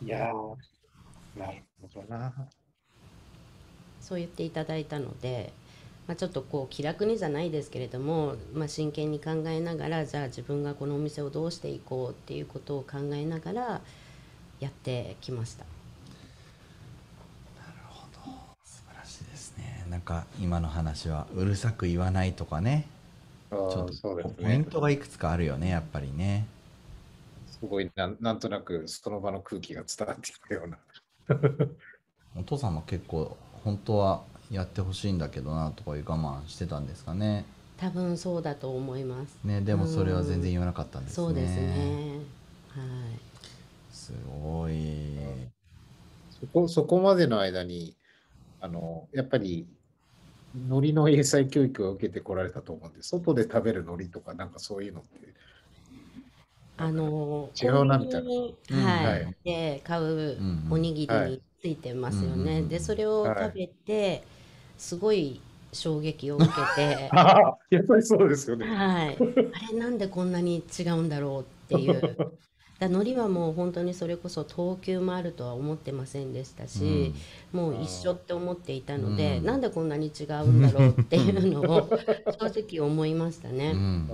[0.05, 0.57] いやー、
[1.35, 2.51] なるほどな。
[4.01, 5.53] そう言っていただいたので、
[6.07, 13.81] まあ、ちょっとこう気楽にじゃないですけれども、まあ、真剣に考えながらじゃあ自分がこのお店をどうしていこうっていうことを考えながら
[14.61, 15.65] やってきました。
[18.65, 19.85] 素晴らしいですね。
[19.89, 22.87] なんか今の話はうるさく言わないとかね。
[23.51, 24.67] あちょっーそうですとポインね。
[24.67, 26.47] トがいくつかあるよねやっぱりね。
[27.63, 30.79] すごいなん、なんとなくその場の空気が伝わってきたような。
[32.37, 37.45] お父さんも結構本当はやってほしいんだけどなとかいう我慢してたんですかね。
[37.77, 39.39] 多分そうだと思います。
[39.45, 41.15] ねでもそれは全然言わなかったんですね。
[41.15, 42.19] そうですね。
[42.71, 43.21] はい。
[43.93, 44.75] すごい。
[46.31, 47.97] そこそこまでの間に、
[48.59, 49.69] あの、やっぱり、
[50.55, 55.35] 海苔の英才教育を受けてこられたと思うんで、外で食べる海苔とか、なんかそういうのって、
[56.77, 58.31] あの違うなみたいな。
[58.31, 59.37] はい、はい。
[59.45, 61.43] で買ううんおにぎりにはい。
[61.61, 62.37] ついてますよね。
[62.37, 64.27] うんうんうんでそれを食べて、
[64.77, 65.41] すごい
[65.73, 67.09] 衝撃を受けて。
[67.13, 68.67] ああ、やっぱりそうですよね。
[68.67, 69.17] はい、
[69.53, 72.19] あれなんでこんなに違うんだろうっていう。
[72.79, 77.15] だ海苔はもう本当にそれこそ等級もあるとは思ってませんでしたし、
[77.53, 79.45] もう一緒って思っていたので、うん。
[79.45, 81.89] なんでこんなに違うんだろうっていうのを
[82.41, 82.47] 正
[82.79, 83.73] 直思いましたね。
[83.73, 84.11] うん。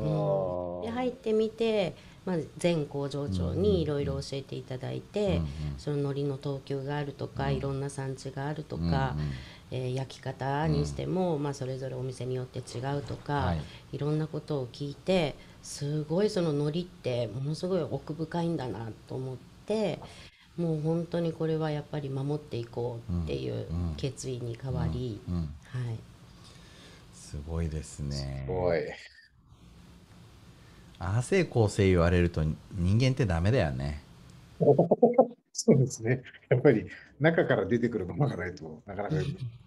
[0.81, 1.97] でー入ってみて、
[2.29, 5.45] まあ、前工場長にいろいろ教えていただいて、うんうん。
[5.79, 7.57] その海苔の等級があるとか、うん。
[7.57, 9.33] いろんな産地があるとうんか、うん。
[9.71, 13.61] えー焼き方にしても、まあ、それぞれお店によって違うとか、はい。
[13.93, 19.37] い、ろんなことを聞いてすごいその海苔ってものすごい奥深いんだなと思っ
[19.67, 19.99] て
[20.57, 25.49] もう本当にこれはやっぱり守っていこうっていう決意に変わり、うんうん。
[25.65, 25.99] はい、
[27.13, 28.15] すごいですね。
[28.15, 28.81] すごい。
[31.01, 34.03] ああせいこうせい言われると人間ってダメだよね。
[35.53, 36.23] そうですね。
[36.49, 36.87] やっぱり
[37.21, 39.17] 中から出てくるものがないとなかなか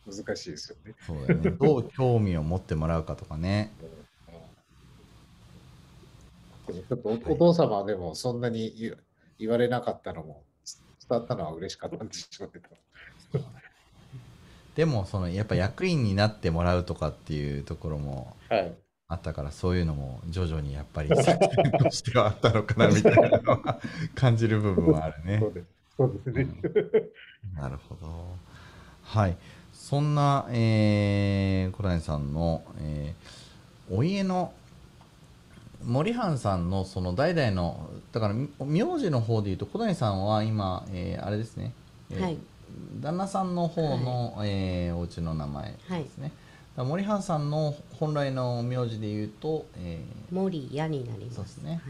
[0.06, 0.94] 難しいですよね。
[1.06, 1.52] そうだよね。
[1.52, 3.72] どう興味を持ってもらうかとかね。
[6.67, 8.98] ちょっとおお父様はでもそんなに言
[9.38, 10.44] 言われなかったのも
[11.10, 12.70] 伝わったのは嬉しかったんでしょうけど。
[14.76, 18.74] でもそのやっぱ役員になってもらうとかっていうところもはい。
[19.12, 23.80] あったからそういうのも徐々にやっぱり 責任としてはあったのかなみたいなのは
[24.15, 25.47] 感じる部分はあるねそ。
[25.47, 25.67] うです。
[25.97, 26.47] そうですね。
[27.56, 28.36] なるほど。
[29.04, 29.38] はい。
[29.74, 33.41] そんな、えー、小谷さんの、えー
[33.93, 34.54] お家の
[35.84, 41.74] 森半さんのその代々のだからみ名字の方でいうと小谷さんは今、えーあれですね、
[42.10, 42.38] えーはい
[43.02, 46.32] 旦那さんの方の、えーお家の名前ですね、
[46.77, 51.36] 森半さんの本来の名字でいうと、え森屋になります。
[51.36, 51.81] そうですね。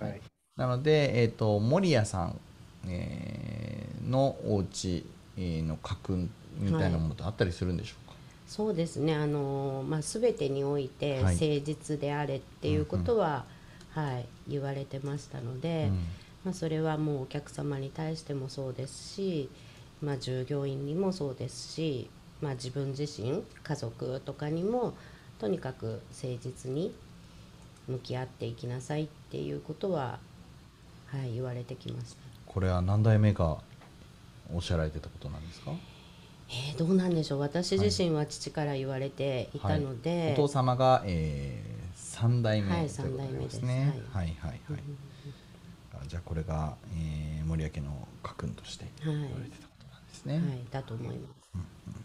[0.00, 0.10] はい。
[0.10, 0.20] はい。
[0.20, 2.38] ーなので、えー、と森谷さん、
[2.86, 5.04] えーのお家、
[5.36, 8.14] えーの家訓みたいなものってあったりするんでしょうか、
[8.46, 11.34] そうですね、あのまあ、全てにおいてはい。
[11.34, 13.44] 誠実であれっていうことは、
[13.90, 15.94] はい、言われてましたので、うん。
[16.44, 19.48] まあ、それはもうお客様に対してもそうですし、
[20.02, 22.08] まあ、従業員にもそうですし、
[22.44, 24.92] まあ、自分自身家族とかにも
[25.38, 26.94] とにかく誠実に
[27.88, 30.18] 向き合っていきなさいっていうことは、
[31.06, 32.18] はい、言われてきました。
[32.46, 33.56] これは何代目が
[34.54, 35.72] おっしゃられてたことなんですか？
[36.50, 37.38] えー、どうなんでしょう。
[37.40, 43.62] 私自身は父から言われていたので、はい、お父様が、えー、3代目はい3代目です。
[43.62, 44.26] ねはい。
[44.26, 44.60] はいはい、はい。
[44.70, 44.78] うん
[46.06, 50.34] じゃあこれが、えー、森脇の家訓として言われてたことなんですね。
[50.34, 51.48] はい、はい、だと思います。
[51.54, 52.04] うんうんうん、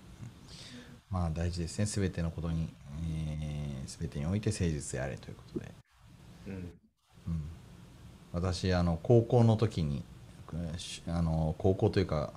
[1.09, 1.85] まあ大事ですね。
[1.85, 2.69] すべてのことに、
[3.03, 5.71] えー、すべてにおいて誠実であれということで。
[6.47, 6.53] うん。
[6.53, 6.57] う
[7.31, 7.41] ん、
[8.33, 10.03] 私あの高校の時に
[11.07, 12.33] あの高校というか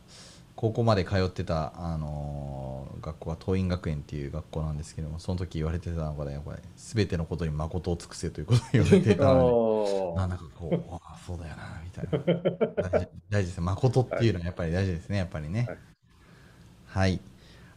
[0.54, 12.90] 高校まで通ってた、あのー、学校は桐蔭学園っていう学校なんですけどもその時言われてたのがねこれ全てのことに誠を尽くせということを言われていたので なんだかこうああそうだよなみたいな。
[12.90, 13.60] 大事大事です。
[13.60, 15.78] 誠っていうのはやっぱり大事ですねやっぱりね、はい、
[16.86, 17.20] はい、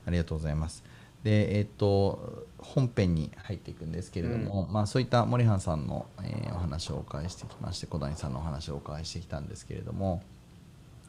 [0.05, 0.83] ありがとうございます。
[1.23, 10.21] でえっ、と本編に入っていくんですけれども、うん、まあ、そういった森半さんの、えー、お話をお伺いしてきまして小谷さんのお話をお伺いしてきたんですけれども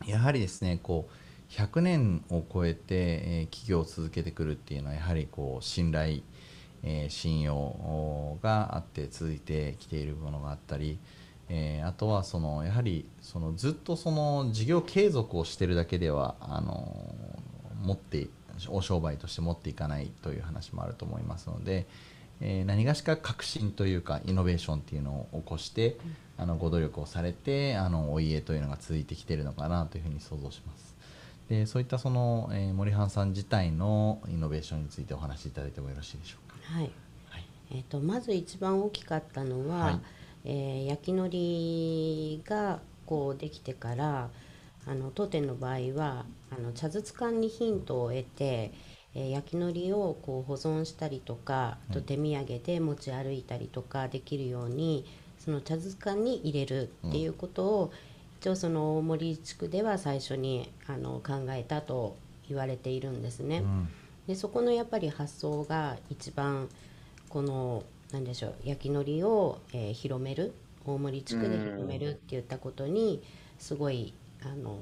[0.07, 6.21] やはりですねこう100年を超えて、えー、企業を続けてくるっていうのはやはりこう信頼、
[6.83, 10.99] えー、信用があって続いてきているものがあったり、
[11.49, 17.07] えー、あとはそのやはりそのずっとその事業継続をしてるだけではあの
[17.83, 18.29] 持って
[18.69, 21.87] お商売として持っていかないという話もあると思いますので、
[22.40, 25.97] えー、何がしか革新というかイノベーションっていうのを起こして、
[26.37, 30.97] あのご努力をされてあのお家というのが続いてきているのかなというふうに想像します。
[31.49, 36.57] でそういったその、えー、森半さん自体のイノベーションについてお話しいただいてもよろしいでしょうか？
[36.75, 36.90] はい。
[37.31, 40.01] はい、えっ、ー、とまず一番大きかったのは、はい、
[40.45, 44.29] えー、焼きのりがこうできてから
[44.87, 46.25] あの当店の場合は
[46.57, 48.72] あの茶筒缶にヒントを得て、
[49.14, 55.05] えー、焼きのりをこう保存したりとか、と手土産で持ち歩いたりとかできるように
[55.38, 57.90] その茶筒缶に入れるっていうことを、うん
[58.40, 62.16] 一応その大森地区では最初にあの考えたと
[62.49, 63.59] 言われているんですね。
[63.59, 63.88] うん、
[64.29, 66.68] でそこのやっぱり発想が一番
[67.29, 73.22] この何でしょう焼きのりを、えー、広める大森地区で広めるって言ったことに
[73.59, 74.79] すごいあの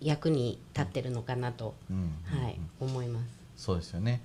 [0.00, 3.26] 役に立ってるのかなと、うんはい、思います。
[3.56, 4.22] そうですよね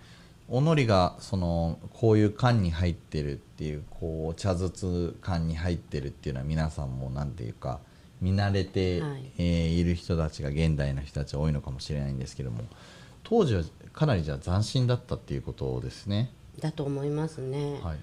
[0.49, 7.79] おのりがそのこういう缶に入ってるっていうこう茶筒缶に入ってるっていうのは皆さんも何ていうか
[8.19, 12.65] 見慣れて、はい、えー、いる人たちが現代の人たち多いのかもしれないんですけども
[13.23, 16.31] 当時はかなりじゃあ斬新だったっていうことですね。
[16.59, 17.73] だと思いますね。
[17.75, 17.97] はい、はい、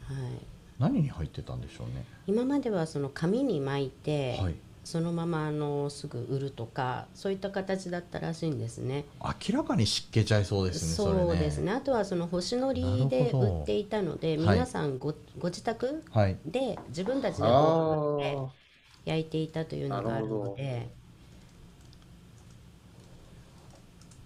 [0.79, 2.05] 何に入ってたんでしょうね。
[2.27, 4.55] 今まではその紙に巻いて、はい、
[4.89, 9.05] そのままあのすぐ売るとかそういった形だったらしいんですね。
[9.23, 16.03] 明らかに湿気ちゃいそうですねそうですね、ね、あとはその星のりで売っていたので皆さんご,、ご自宅
[16.47, 18.39] で自分たちで
[19.05, 20.89] 焼いていたというのがあるので。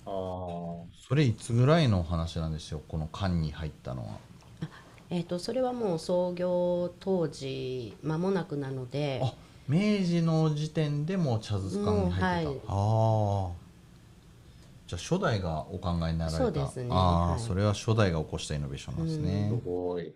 [0.06, 0.10] あ
[1.08, 4.18] それいつぐらいの話なんですよこの缶に入ったのは。
[5.10, 9.20] えーと、とそれはもう創業当時間もなくなので。
[9.24, 9.34] あ
[9.68, 13.62] 明治の時点でも茶筒缶に入ってた、はい、ああ。
[14.86, 16.38] じゃあ初代がお考えになられた。
[16.38, 16.88] そうですね。
[16.90, 20.14] ああ、はい、それは初代が起こしたイノベーションなんですね、すごい。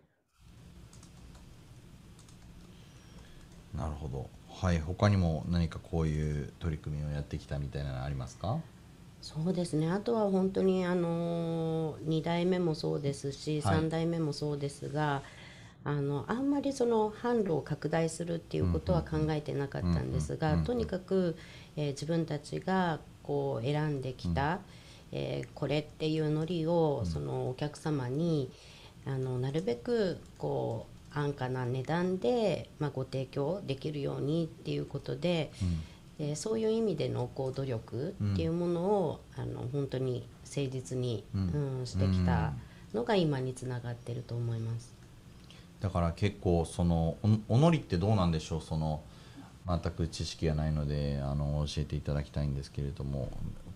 [3.74, 4.28] なるほど。
[4.48, 8.58] はい他にも何かこういう取り組みをやってきたみたいなのありますか？
[9.20, 9.90] そうですね。
[9.90, 15.22] あとは本当にあの2代目もそうですし、はい、3代目もそうですが
[15.86, 21.36] あのあんまりその販路を拡大するっていうことは考えてなかったんですが、とにかく、
[21.76, 24.58] えー、自分たちがこう選んできた、
[25.12, 28.50] えー、これっていうのりをそのお客様に
[29.06, 35.52] あのなるべくこう安価な値段で、まあ、ご提供できるようにっていうことで、
[36.18, 42.54] うん、えー、そういう意味でのこう努力っていうものを、うん、あの本当に誠実に、うん、うん、してきた
[42.92, 44.95] のが今につながってると思います。
[45.86, 47.16] だから結構その
[47.48, 48.60] おのりってどうなんでしょう？
[48.60, 49.04] その
[49.68, 53.30] 全く知識がないのであの教えていただきたいんですけれども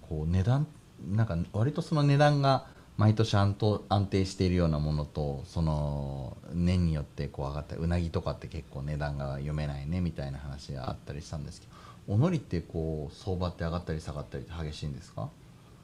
[0.08, 0.66] こう値段
[1.08, 3.54] なんか割とその値段が毎年安
[3.88, 11.72] 安定しているようなものとその年によってこう上がったうなぎとかって結構値段が読めないねみたいな話があったりしたんですけど
[12.12, 15.28] おのりってこう相場って上がったり下がったりって激しいんですか？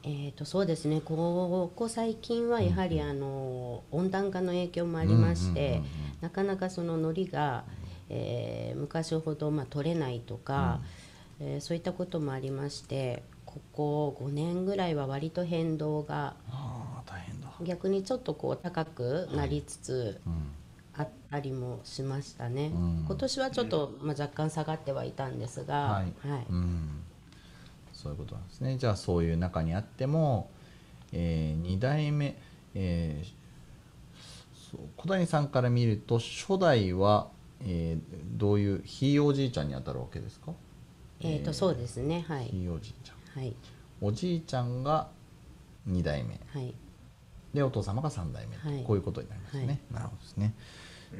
[0.07, 1.01] えー、とそうですね。
[1.01, 5.81] ここ最近はやはりあの温暖化の影響もありまして
[6.21, 7.65] なかなかその海苔が、
[8.09, 10.79] えー、昔ほどまあ取れないとか、
[11.41, 16.35] うん、えー、そういったこともありましてここ5年ぐらいは割と変動が
[17.61, 20.21] 逆にちょっとこう高くなりつつ
[20.95, 27.03] あったりもしましたね、うん、今年はちょっと、まあ、若干下がってはいたんですが、はい、はい、うん
[27.97, 28.77] そういうことなんですね。
[28.77, 30.49] じゃあそういう中にあっても、
[31.11, 32.37] え2代目、
[32.75, 33.37] えー
[34.71, 37.29] そう小谷さんから見ると初代は、
[37.61, 40.51] えーどういうひいおじいちゃんにあたるわけですか？
[41.21, 42.23] えーとそうですね。
[42.27, 42.45] はい。
[42.45, 43.41] ひいおじいちゃん。
[43.41, 43.55] はい。
[44.01, 45.09] おじいちゃんが
[45.89, 46.39] 2代目。
[46.53, 46.73] はい。
[47.53, 48.83] でお父様が3代目と、はい。
[48.83, 49.79] こういうことになりますね、はい。
[49.93, 50.53] なるほどですね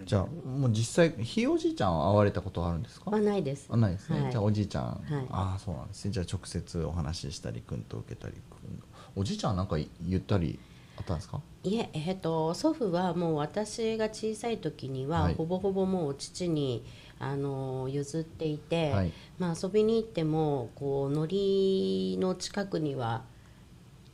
[0.05, 3.11] じゃあもう実際ひいおじいちゃんは会われたことあるんですか？
[3.11, 3.67] はないです。
[3.69, 4.31] あないですね、はい。
[4.31, 5.27] じゃあおじいちゃん、はい。
[5.29, 6.11] ああそうなんですね。
[6.11, 8.79] じゃあ直接お話ししたり君と受けたり君
[9.15, 10.59] おじいちゃんはなんか言ったり
[10.97, 11.41] あったんですか？
[11.63, 15.35] いえ、えっと祖父はもう私が小さい時には、はい。
[15.35, 16.83] ほぼほぼもう父に
[17.19, 19.11] あの譲っていて、はい。
[19.39, 23.23] まあ、遊びに行ってもこうのりの近くには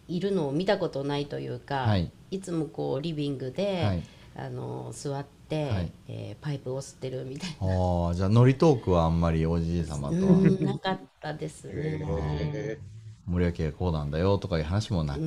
[0.08, 2.12] いるのを見たことないというか、はい。
[2.32, 4.04] い、つもこうリビングで、はい。
[4.36, 5.30] あの座って、
[5.62, 12.00] はいえーパイプを吸ってるみたいな、ああじゃあノリトークはあんまりおじい様とはうんなかったですね。
[12.10, 12.78] へ
[13.26, 15.26] 森脇がこうなんだよとかいう話もなく、う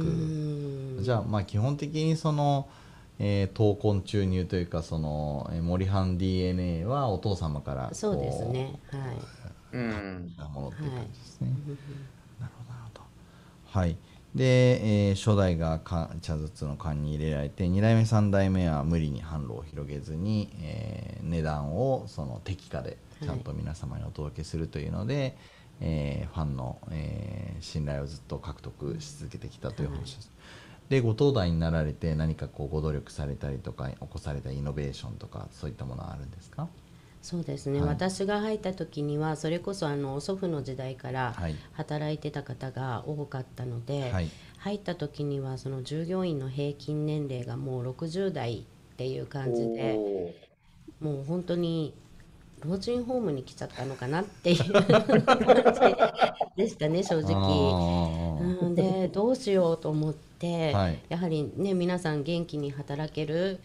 [1.00, 2.68] んじゃあまあ基本的にその、
[3.18, 8.78] えー闘魂注入というかその、えー森藩 DNA はお父様からこそうですね。
[8.90, 9.28] はい。
[9.72, 11.48] ーうんなものっていう感じですね。
[12.40, 13.00] なるほどなるほど。
[13.64, 13.96] はい。
[14.36, 25.36] で、えー初代がか茶筒の缶に入れられて2代目3代目は無理に販路を広げずに、えー値段をその適価でちゃんと皆様にお届けするというので、
[25.80, 30.30] えーファンの、えー信頼をずっと獲得し続けてきたという話です。
[30.90, 36.68] でご東大になられて何かこうご努力されたりとか起こされたイノベーションとかそういったものはあるんですか？
[37.26, 37.88] そうですね、はい。
[37.88, 41.56] 私が入った時にはそれこそあの祖父の時代からはい。
[41.72, 44.28] 働いてた方が多かったので、はい。
[44.58, 49.98] 入った時にはその従業員の平均年齢がもう60代っていう感じで
[51.02, 51.94] おもう本当に
[52.64, 55.04] 老人ホームに来ちゃったのかなっていう 感
[56.56, 58.38] じでしたね正直。
[58.60, 60.98] うん、でどうしようと思って、はい。
[61.08, 63.58] やはりね皆さん元気に働ける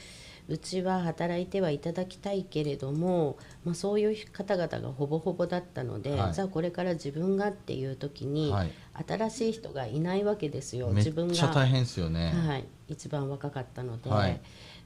[0.52, 6.34] うちは働いてはいただきたいけれども、まあ、そういう方々がほぼほぼだったので、はい。
[6.34, 8.72] じゃあこれから自分がっていう時に、はい。
[9.08, 11.34] 新しい人がいないわけですよめ自分が。
[11.34, 12.32] っちゃ大変ですよね。
[12.32, 14.42] はい、一番若かったので,、はい。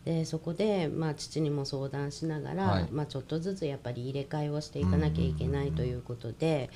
[0.06, 2.88] でそこで、まあ、父にも相談しながら、はい。
[2.92, 6.70] まあ、ちょっとずつやっぱり入れ替えをしていかなきゃいけないということで。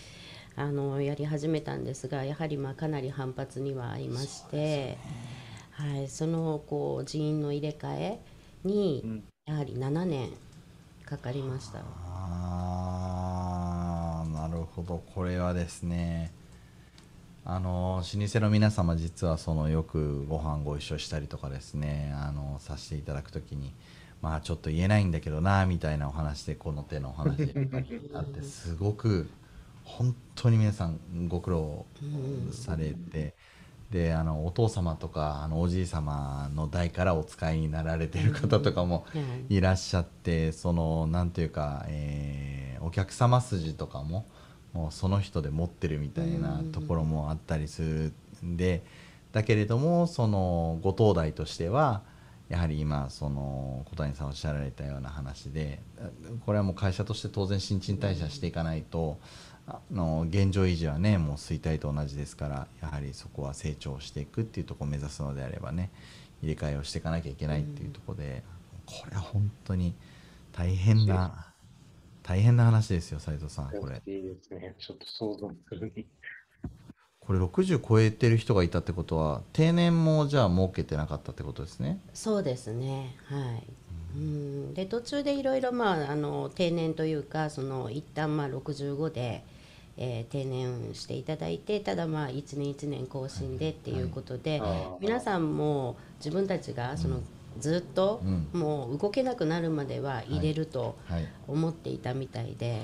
[0.56, 4.98] あのやり始めたんですがやはりまあかなり反発にはありまして
[5.72, 8.20] はい、そのこう人員の入れ替え
[8.64, 10.30] にうんやはり7年
[11.06, 11.80] かかりました。
[11.80, 16.32] あーなるほどこれはですね
[17.46, 23.74] あの老舗の皆様実はそのよくご飯ご一緒したりとかですねあのさせていただくときに
[24.22, 29.28] まあちょっと言えないんだけどなみたいなお話でこの手のお話やっぱりあってすごく
[29.84, 31.88] 本当に皆さんご苦労
[32.52, 33.34] されて。
[33.92, 39.20] であのお父様とかあのおじい様の代からお使いになられてる方とかもは
[39.50, 44.26] いいらっしゃってそのなんていうか、えーお客様筋とかも
[44.74, 48.14] もうその人で持ってるみたいなところもあったりする
[48.46, 48.84] んで
[49.32, 52.02] だけれどもそのご東大としては
[52.50, 55.82] やはり今その小谷さんおっしゃられたような話で
[56.46, 59.20] これはもう会社として当然新陳代謝していかないと
[59.70, 65.92] あの現状維持はねもう衰退と同じですからやはりそこは成長していくっていうところを目指すのであればね
[66.42, 68.44] 入れ替えをしていかなきゃいけないっていうところで、
[68.86, 69.94] これは本当に
[70.54, 71.54] 大変な
[72.24, 74.02] 大変な話ですよ斉藤さんこれ。
[74.06, 74.76] いいですね。
[74.80, 76.06] ちょっと想像するに。
[77.20, 82.00] これ60超えてる人がいたってことは定年もじゃあ設けてなかったってことですね？
[82.14, 83.16] そうですね。
[83.26, 83.64] はい、
[84.16, 89.44] うん、で途中でいろいろまああの定年というかその一旦まあ65で、
[90.02, 94.98] えー定年していただいてただまあ1年1年更新でっていうことで、はいあー。
[95.02, 97.22] 皆さんも自分たちがその、
[97.60, 98.48] ずっとうん。
[98.60, 101.28] もう動けなくなるまでは入れるとはい。
[101.48, 102.82] 思っていたみたいで、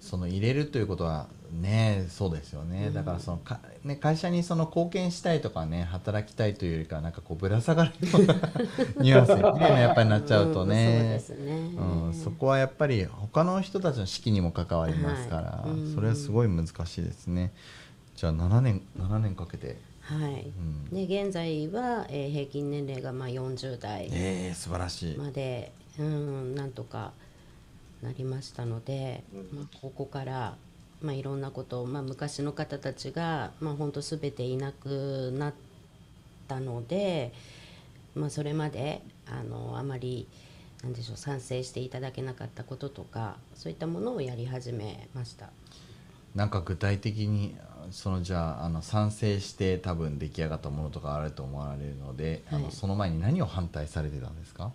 [0.00, 8.34] その入れるということはねそうですよね、だからそのか、ね、会社にその貢献したいとかね働きたいというよりかはなんかこうぶら下がるような
[9.02, 15.70] ニュアンスに、ね、やっぱりなっちゃうとうんそうねで、すね、うん、そこはやっぱり他の人たちの士気にも関わりますから、はい。
[15.70, 15.94] うん。
[15.94, 17.52] それはすごい難しいですね。
[18.14, 20.52] じゃあ7年7年かけて、はい。
[20.90, 27.12] うん、で現在は、えー平均年齢がまあ40代えー、素晴らしい、まで、うん、なんとか
[28.02, 30.56] なりましたので、まあ、ここから、
[31.02, 35.54] まあ、いろんなことを、まあ、昔の方たちが、まあ、本当全ていなくなっ
[36.48, 37.32] たので、
[38.14, 40.26] まあ、それまであのあまり
[40.82, 45.50] なんでしょう賛成していただけなかったこととかそういったものをやり始めました。
[46.34, 47.56] なんか具体的に
[47.90, 54.70] そのじゃああの賛成して多分出来上がったものとかあると思われるので、あのはいその前に何を反対されてたんですか？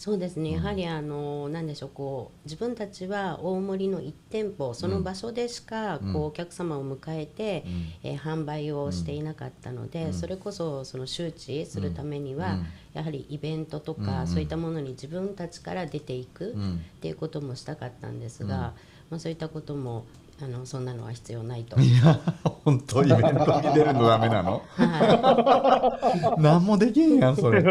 [0.00, 6.12] そうですね、やはりあのなんでしょうこう自分たちは大森の1店舗その場所でしか、うん。
[6.14, 8.10] こうお客様を迎えて、うん。
[8.10, 10.12] えー販売をしていなかったので、うん。
[10.14, 12.66] それこそその周知するためには、うん。
[12.94, 16.74] やはりイベントとか、そういったものに自分たちから出ていく、うん。
[16.76, 18.60] っていうこともしたかったんですが、うん。
[18.60, 18.72] ま
[19.16, 20.06] あ、そういったことも
[20.42, 21.78] あのそんなのは必要ないと。
[21.78, 22.18] いや
[22.64, 24.62] 本当イベントに出るのダメなの？
[24.76, 27.62] は 何もできんやんそれ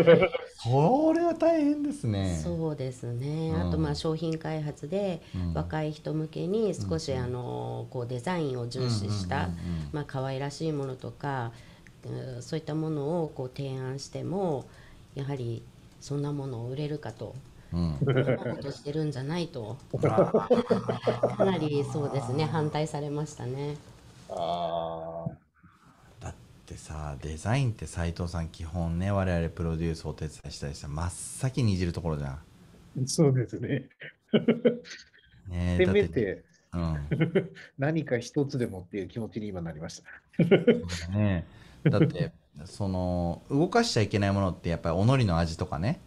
[0.62, 2.38] それは大変ですい、ね。
[2.43, 3.70] そうですね、うん。
[3.70, 5.53] あとまあ商品開発でうん。
[5.53, 9.49] 若い人向けに少しあのこうデザインを重視した
[9.93, 11.53] まあ可愛らしいものとか
[12.05, 14.66] うんそういったものをこう提案しても
[15.16, 15.64] やはり
[16.01, 17.36] そんなものを売れるかと。
[17.72, 17.97] うん。
[17.99, 19.78] そんなことしてるんじゃないと。
[20.01, 23.78] かなりそうですね反対されましたね。
[24.30, 25.39] ああ。
[26.70, 32.38] だってさデザインって斉藤さん基本ね我々プロデュースをお手伝いしたりしたら真っ先にいじるところじゃ
[33.01, 33.89] んそうですね。
[35.49, 36.43] せねだってめて
[36.74, 37.09] うん
[37.80, 40.03] 何か一つでもっていう気持ちに今なりまし
[40.38, 41.11] た。
[41.11, 41.45] ね
[41.89, 42.34] だって
[42.65, 45.99] その動かしちゃいけないものってやっぱりおのりの味とかね、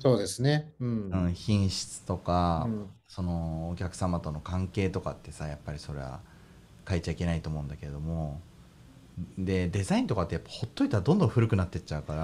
[0.00, 0.72] そうですね。
[0.80, 1.10] うん。
[1.10, 6.20] うん、品質とか、うんそのお客様との関係とかってさやっぱりそれは
[6.88, 8.40] 変えちゃいけないと思うんだけれども
[9.38, 12.14] でデザインとかってやっぱほっといたらどんどん古くなってっちゃうか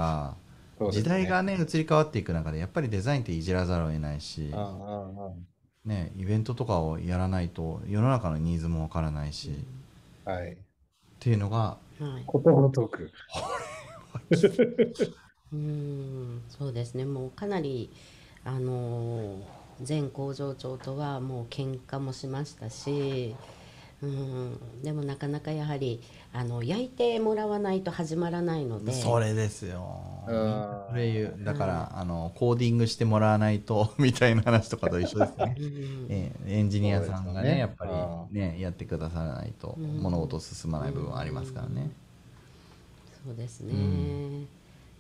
[0.79, 4.53] らね時代がね移り変わっていく中でやっぱりデザインっていじらざるを得ないし、
[5.85, 9.53] ね、イベントとかをやらないと世の中のニーズもわからないし、っ
[10.25, 10.57] あはい。
[11.21, 13.11] ていうのがはいことごとく。
[15.53, 17.91] うんそうですねもうかなり
[18.45, 19.39] あの
[19.87, 23.37] 前工場長とはもう喧嘩もしましたし
[24.03, 28.93] うんでもなかなかやはりあの焼いてもらわないと始まらないので。
[28.93, 30.01] それですよ。
[30.29, 30.83] うん。
[30.91, 35.57] それ言うだから、あのコーディングしてもらわないとみたいな話とかと一緒ですね。
[35.59, 37.59] うんええエンジニアさんがねね。
[37.59, 37.87] やっぱ
[38.33, 41.91] りねやってくださらないとうん物事進まない部分ありますからね、
[43.25, 44.49] そうですね、うん。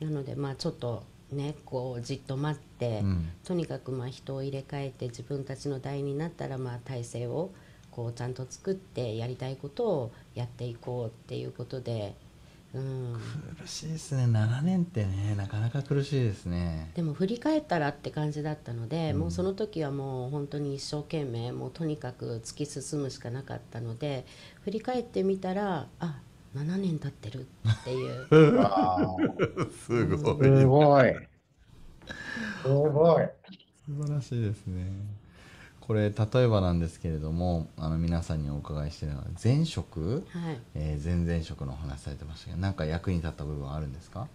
[0.00, 3.28] なのでまあちょっとねこうじっと待って、うん。
[3.44, 7.50] とにかくまあ人を入れ替えて自分たちの代になったらまあ体制を
[7.96, 12.14] こうちゃんと作ってやりたいことをやっていこうっていうことで、
[12.74, 13.16] うん、
[13.58, 24.26] 苦しいですね7年ってねなかなか苦しいですねでも振り返ったらって感じだったので、うんもうその時はもう本当に一生懸命もうとにかく突き進むしかなかったので
[24.60, 26.20] 振り返ってみたらあ
[26.54, 28.60] 7年経ってるっていう。
[28.60, 29.06] ああ。
[29.86, 31.14] すごいすごい。
[32.62, 33.28] すごい。
[33.86, 35.15] 素晴らしいですね
[35.86, 40.58] これ例えばなんですけれどもあの皆さんにお伺いしてるのは前職、はい。
[40.74, 44.26] えー前々職のお話されてましたけど何か役に立った部分はあるんですか？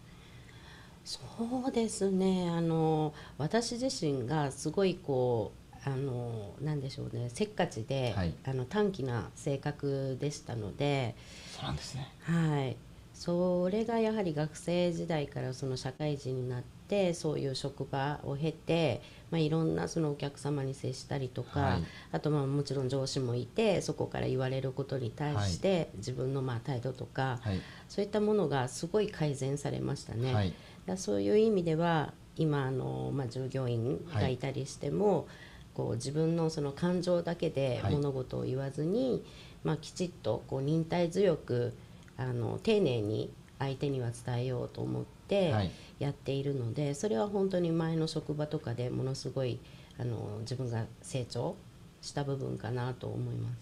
[1.03, 1.19] そ
[1.67, 2.49] うですね。
[2.49, 5.51] あの私自身がすごいこ
[5.85, 7.29] うあのなんでしょうね。
[7.33, 8.33] せっかちで、はい。
[8.45, 11.15] あの短気な性格でしたので、
[11.53, 12.07] そうなんですね。
[12.21, 12.77] はい、
[13.13, 16.80] それがやはり学生時代からその社会人になって
[17.13, 21.83] そういう職場を経て、まあ、いろんなそのお客様に接したりとか、はい。
[22.11, 27.61] あとまあもちろん上司もいてそこから言われることに対して、自分のまあ態度とか、はい。
[27.87, 30.33] そういったものがすごい改善されましたね。
[30.33, 30.53] はい。
[30.85, 35.27] だそういう意味では今あの、まあ、従業員がいたりしても、
[35.73, 37.93] こう自分のその感情だけではい。
[37.93, 39.23] 物事を言わずに、
[39.63, 41.73] まあ、きちっとこう忍耐強く
[42.17, 43.31] あの丁寧に
[43.61, 45.71] 相手には伝えようと思ってはい。
[45.99, 49.59] やっているので、それは本当に前の職場とかでものすごい
[49.99, 51.55] あの自分が成長
[52.01, 53.57] した部分かなと思います。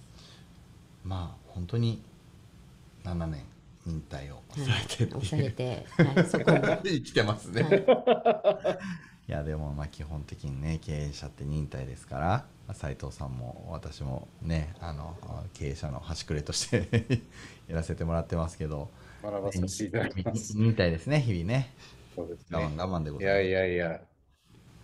[1.04, 2.02] まあ本当に
[3.04, 3.44] 7年
[3.86, 6.80] 忍耐を抑えてっていう、抑えて、はい、そこも。
[6.84, 8.80] 生きてますね、は
[9.28, 9.30] い。
[9.30, 15.18] い、やでもまあ基本的にね経営者って忍耐ですから斉藤さんも私もねあの
[15.54, 17.22] 経営者の端くれとして
[17.68, 18.90] やらせてもらってますけど
[19.22, 20.58] 学ばさせていただきます。
[20.58, 21.74] 忍耐ですね日々ね。
[22.16, 22.76] そうです我慢ね。
[22.76, 24.02] 我慢でごいやざいいやいや、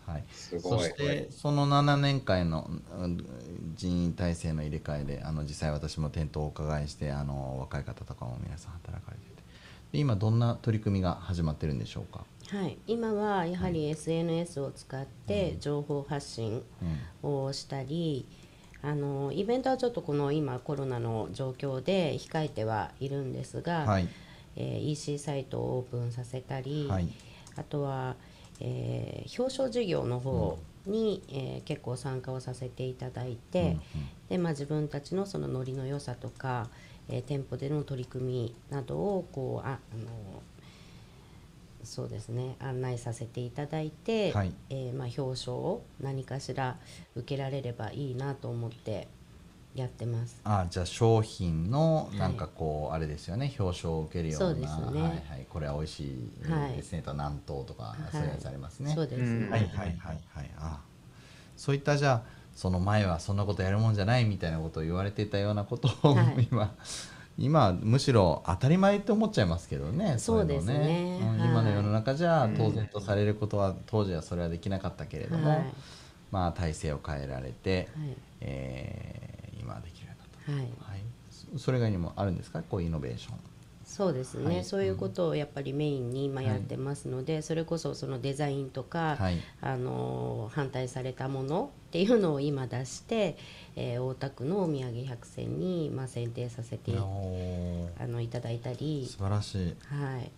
[0.05, 0.79] ます、はい、すごい。
[0.79, 3.17] そしてその7年間のうん
[3.75, 9.43] 人員体制の入れ替えであの実際私も店頭をお伺いしてあの若い方とかも皆さん働かれてて。
[9.91, 17.09] で今どんな取り組みが始まってるんでしょうか、はい、今はやはり SNS を使って情報発信うん。
[17.23, 18.27] をしたり、
[18.85, 24.07] あのイベントはちょっとこの今コロナの状況で控えてはいるんですが、はい。
[24.57, 27.07] えー EC サイトをオープンさせたり、はい。
[27.55, 28.15] あとは、
[28.59, 33.77] えー表彰事業の方に、えー結構参加をさせていただいて、
[34.29, 36.69] でまあ、自分たちのそのノリの良さとか、
[37.09, 40.41] えー店舗での取り組みなどをこうああの
[41.85, 42.55] そうですね。
[42.59, 44.53] 案内させていただいて、はい。
[44.69, 46.77] えーまあ、表彰を何かしら
[47.15, 49.07] 受けられればいいなと思って
[49.75, 50.39] やってます。
[50.43, 53.53] あじゃあ商品のなんかこう、あれですよね。
[53.59, 54.47] 表彰を受けるような。
[54.47, 55.01] そうですね。
[55.01, 56.29] はいはい、これは美味しい
[56.75, 57.01] ですね。
[57.01, 58.11] と南東とか、はい。
[58.11, 58.93] そういうやつありますね。
[58.93, 59.51] そうですね、うん。
[59.51, 59.97] はいはいはい
[60.33, 60.51] はい。
[60.57, 60.79] あ
[61.57, 62.23] そういったじゃあ
[62.53, 66.47] その前はそんなことやるもんじゃないみたいなことを言われていたようなことを、はい。
[66.51, 66.73] 今
[67.37, 71.17] 今むしろ当たり前って思っちゃいますけどねそうですね。
[71.17, 71.49] いのうんはい。
[71.49, 75.73] 今の世の中じゃ当然とされることは当時はそれはできなかったけれども、はい。
[76.31, 78.17] まあ体制を変えられて、はい。
[78.41, 80.13] えー今はできるよ
[80.47, 80.85] うになった。
[80.85, 80.93] はい。
[80.93, 82.61] はい、そそれ以外にもあるんですか？
[82.61, 83.35] こうイノベーション。
[83.83, 84.63] そうですね、はい。
[84.63, 89.37] そういうことをやっぱりメインに今やってますので、それこそそのデザインとか、はい。
[89.61, 93.37] あの反対されたものっていうのを今出して、
[93.75, 99.75] えー大田区のお土産百選に、まあ、選定させてあのいただいたり素、晴らしい。
[99.87, 100.31] はい、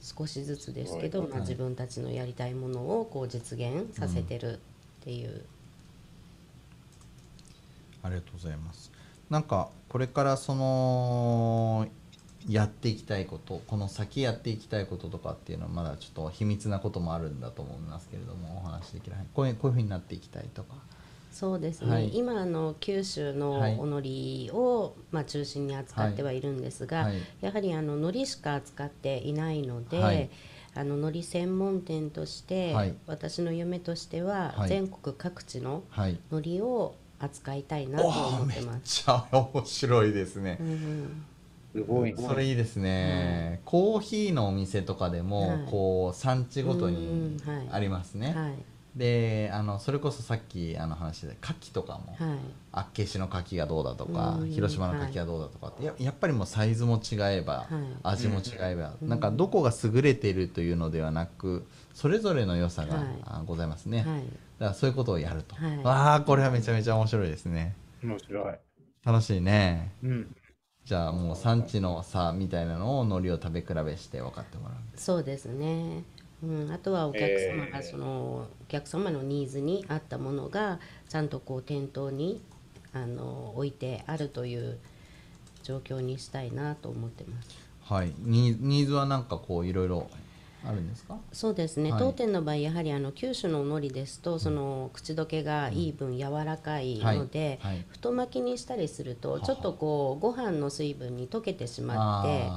[0.00, 1.28] 少しずつですけど、はい。
[1.28, 4.58] まあ、自分たちのやりたいものをこう実現させてるっ
[5.04, 5.44] ていう、
[8.02, 8.92] ありがとうございます。
[9.30, 11.86] なんかこれからその
[12.48, 19.26] やっていきたいことこの先やっていきたいこととかっていうのはまだちょっと秘密なこともあるんだと思いますけれどもお話できない。
[19.34, 20.74] こういうこういうふうになっていきたいとか
[21.30, 22.10] そうですね、はい。
[22.12, 23.76] 今あの九州のはい。
[23.78, 27.16] おのりを、まあ、中心に扱ってはいるんですが、はい。
[27.40, 30.30] やはりあの海苔しか扱っていないので、はい。
[30.74, 32.94] あの海苔専門店として、はい。
[33.06, 34.68] 私の夢としては、はい。
[34.68, 36.18] 全国各地のはい。
[36.30, 39.02] 海苔を扱いたいなと思ってます。
[39.02, 40.58] ちゃ面白いですね。
[40.60, 40.64] う。
[40.64, 41.24] ん
[41.72, 42.22] すごいね。
[42.26, 45.66] それいいですね、コーヒーのお店とかでも、はい。
[45.70, 47.54] こう産地ごとにうん。
[47.54, 47.68] はい。
[47.70, 48.54] ありますね、はい
[48.94, 52.38] であのそれこそさっきあの話で牡蠣とかも、はい。
[52.72, 57.96] 厚岸の牡蠣がどうだとか、うん広島の牡蠣がどうだとかって、ややっぱりもうサイズも違えば、はい。
[58.02, 59.08] 味も違えば、うん。
[59.08, 63.06] なんかどこが優れているというのではなくそれぞれの良さが、はい。
[63.24, 64.06] あございますね、はい。
[64.06, 64.24] だか
[64.58, 65.78] らそういうことをやると、はい。
[65.84, 67.74] わあこれはめちゃめちゃ面白いですね。
[68.02, 68.54] 面白い。
[69.04, 69.92] 楽しいね。
[70.02, 70.36] うん。
[70.84, 74.78] じゃあもう産地の差みたいなのを海苔を食べ比べして分かってもらう。
[74.96, 76.02] そうですね。
[76.42, 82.40] うん、あとはお客様えーがその、お客様のニーズに合ったものがちゃんとこう店頭に
[82.92, 84.78] あの置いてあるという
[85.62, 87.48] 状況にしたいなと思ってます。
[87.82, 90.08] はいニーニーズはなんかこういろいろ
[90.64, 91.18] あるんですか？
[91.32, 91.98] そうですね、はい。
[91.98, 97.74] 当店の場合やはりあの九州のお海苔ですとその口どけがいい分柔らかいので、はい。
[97.74, 97.84] はい。
[97.88, 102.50] 太巻きにしたりするとはちょっとこうご飯の水分に溶けてしまって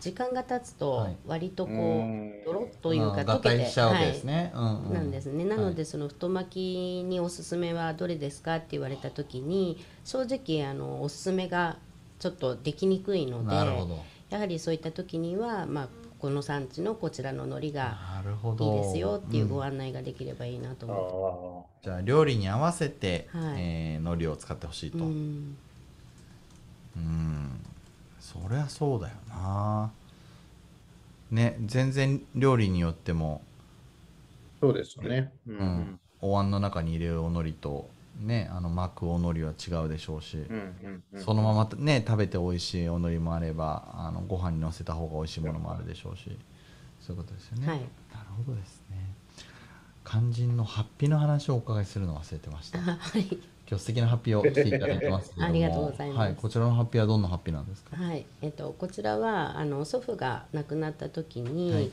[0.00, 1.16] 時間が経つはとい。
[1.26, 4.92] 割とこうドロッというか溶けて体しちゃうんうん。
[4.92, 11.78] なんですね、なのでその太巻きにおすすめはどれですかって言われた時に正直あのおすすめが
[12.18, 13.56] ちょっとできにくいので
[14.30, 15.88] やはりそういった時には、まあ、
[16.24, 18.66] この産地のこちらの海苔がなるほいど。
[18.68, 21.02] いですよっていううんご案内ができればいいなとあ思
[21.70, 21.74] あ。
[21.82, 23.64] じゃあ料理に合わせて、はい。
[23.64, 25.04] えー海苔を使ってほしいと。
[25.06, 25.14] って、う
[26.96, 27.00] うん。
[27.00, 27.60] ん
[28.20, 29.92] そりゃそうだよな。
[31.30, 33.42] ね全然料理によっても、
[34.60, 35.32] そうですよね。
[35.46, 36.00] ううん。
[36.20, 37.88] お椀の中に入れるお海苔と
[38.20, 41.22] ねあの巻くお海苔は違うでしょうし、うんうんうん。
[41.22, 46.38] そのままね食べて美味しいお海苔もあればあのご飯にのせた方が美味しいものもあるでしょうし
[47.00, 47.78] そういうことですよね、はい。
[47.78, 47.88] なる
[48.36, 49.14] ほどですね。
[50.06, 52.78] 肝心のハッピーの話をお伺いするの忘れてました。
[52.80, 53.22] はい。
[53.66, 55.48] 今日素敵なハッピーをしていただいてますけれども。
[55.48, 56.18] ありがとうございます。
[56.18, 57.96] はい、こちらのハッピーはどんなハッピーなんですか？
[57.96, 58.26] はい。
[58.42, 61.90] えっと、こちらはあの祖父が亡くなった時に、はい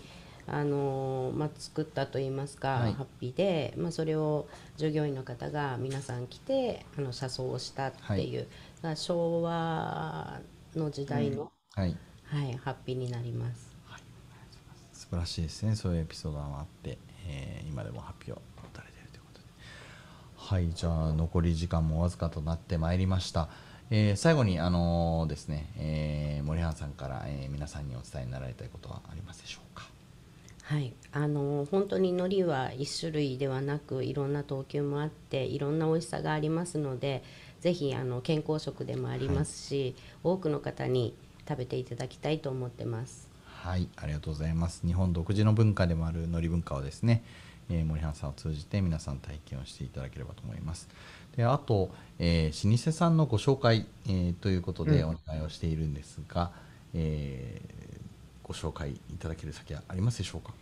[0.48, 2.94] あのまあ、作ったといいますか、はい。
[2.94, 8.48] ハッピーで、まあ、それを従業員の方が皆さん来てあの車窓をしたっていう、
[8.82, 10.42] が昭和
[10.76, 11.96] の時代の、はい。
[12.26, 13.72] はい、ハッピーになります。
[14.94, 15.76] 素晴らしいですね。
[15.76, 18.42] そういうエピソードがあって、えー今でもハッピーを打
[18.78, 19.46] たれているということで。
[20.38, 23.50] はいじゃあ残り時間もわずかとなってまいりました、
[23.90, 29.91] えー最後にあのーですね、えー森原さんから、えー皆さんにお伝えになられたいことはありますでしょうか？
[30.72, 37.24] はい、あの本当に海苔は一種類ではなくいろんな等級もあっていろんな美味しさがありますので
[37.60, 41.14] ぜひあの健康食でもありますし、多くの方に
[41.46, 43.28] 食べていただきたいと思ってます。
[43.44, 44.88] はい、ありがとうございます。
[44.88, 47.22] 日本独自の文化でもある海苔文化をですね、
[47.70, 50.88] えー森原さんを通じて皆さん体験をしていただければと思います。
[51.36, 56.54] で、あと、えー老舗さんのご紹介、えーということでおうん願いをしているんですが、
[56.94, 57.91] えー
[58.44, 60.54] ご紹介いただける先はありますでしょうか？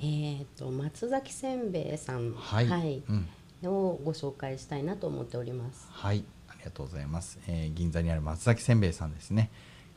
[0.00, 3.28] えー、と松崎せんべいさん、はいうん
[3.64, 5.86] をご紹介したいなと思っております。
[5.92, 7.38] はい、ありがとうございます。
[7.46, 9.50] えー銀座にある松崎せんべいさんですね、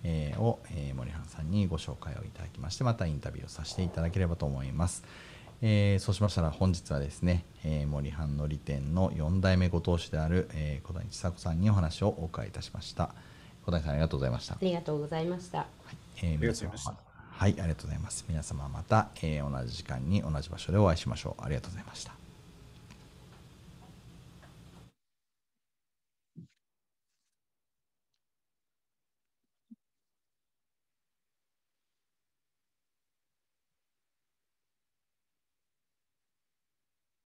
[0.03, 5.03] えーを、えー森原さんにご紹介をいただきまして、またインタビューをさせていただければと思います。
[5.63, 13.15] えーそうしましたら本日はですね、えー森半のり店の4代目ご当主である、えー小谷千佐子さんにお話をお伺いいたしました。
[13.65, 14.57] 小谷さんありがとうございましたあ。
[14.61, 15.65] りがとうございました。
[16.21, 17.04] えー皆様
[17.37, 18.25] はい、ありがとうございます。
[18.29, 21.43] 皆様また、えー同じ時間に同じ場所でお会いしましょう。
[21.43, 22.24] ありがとうございました。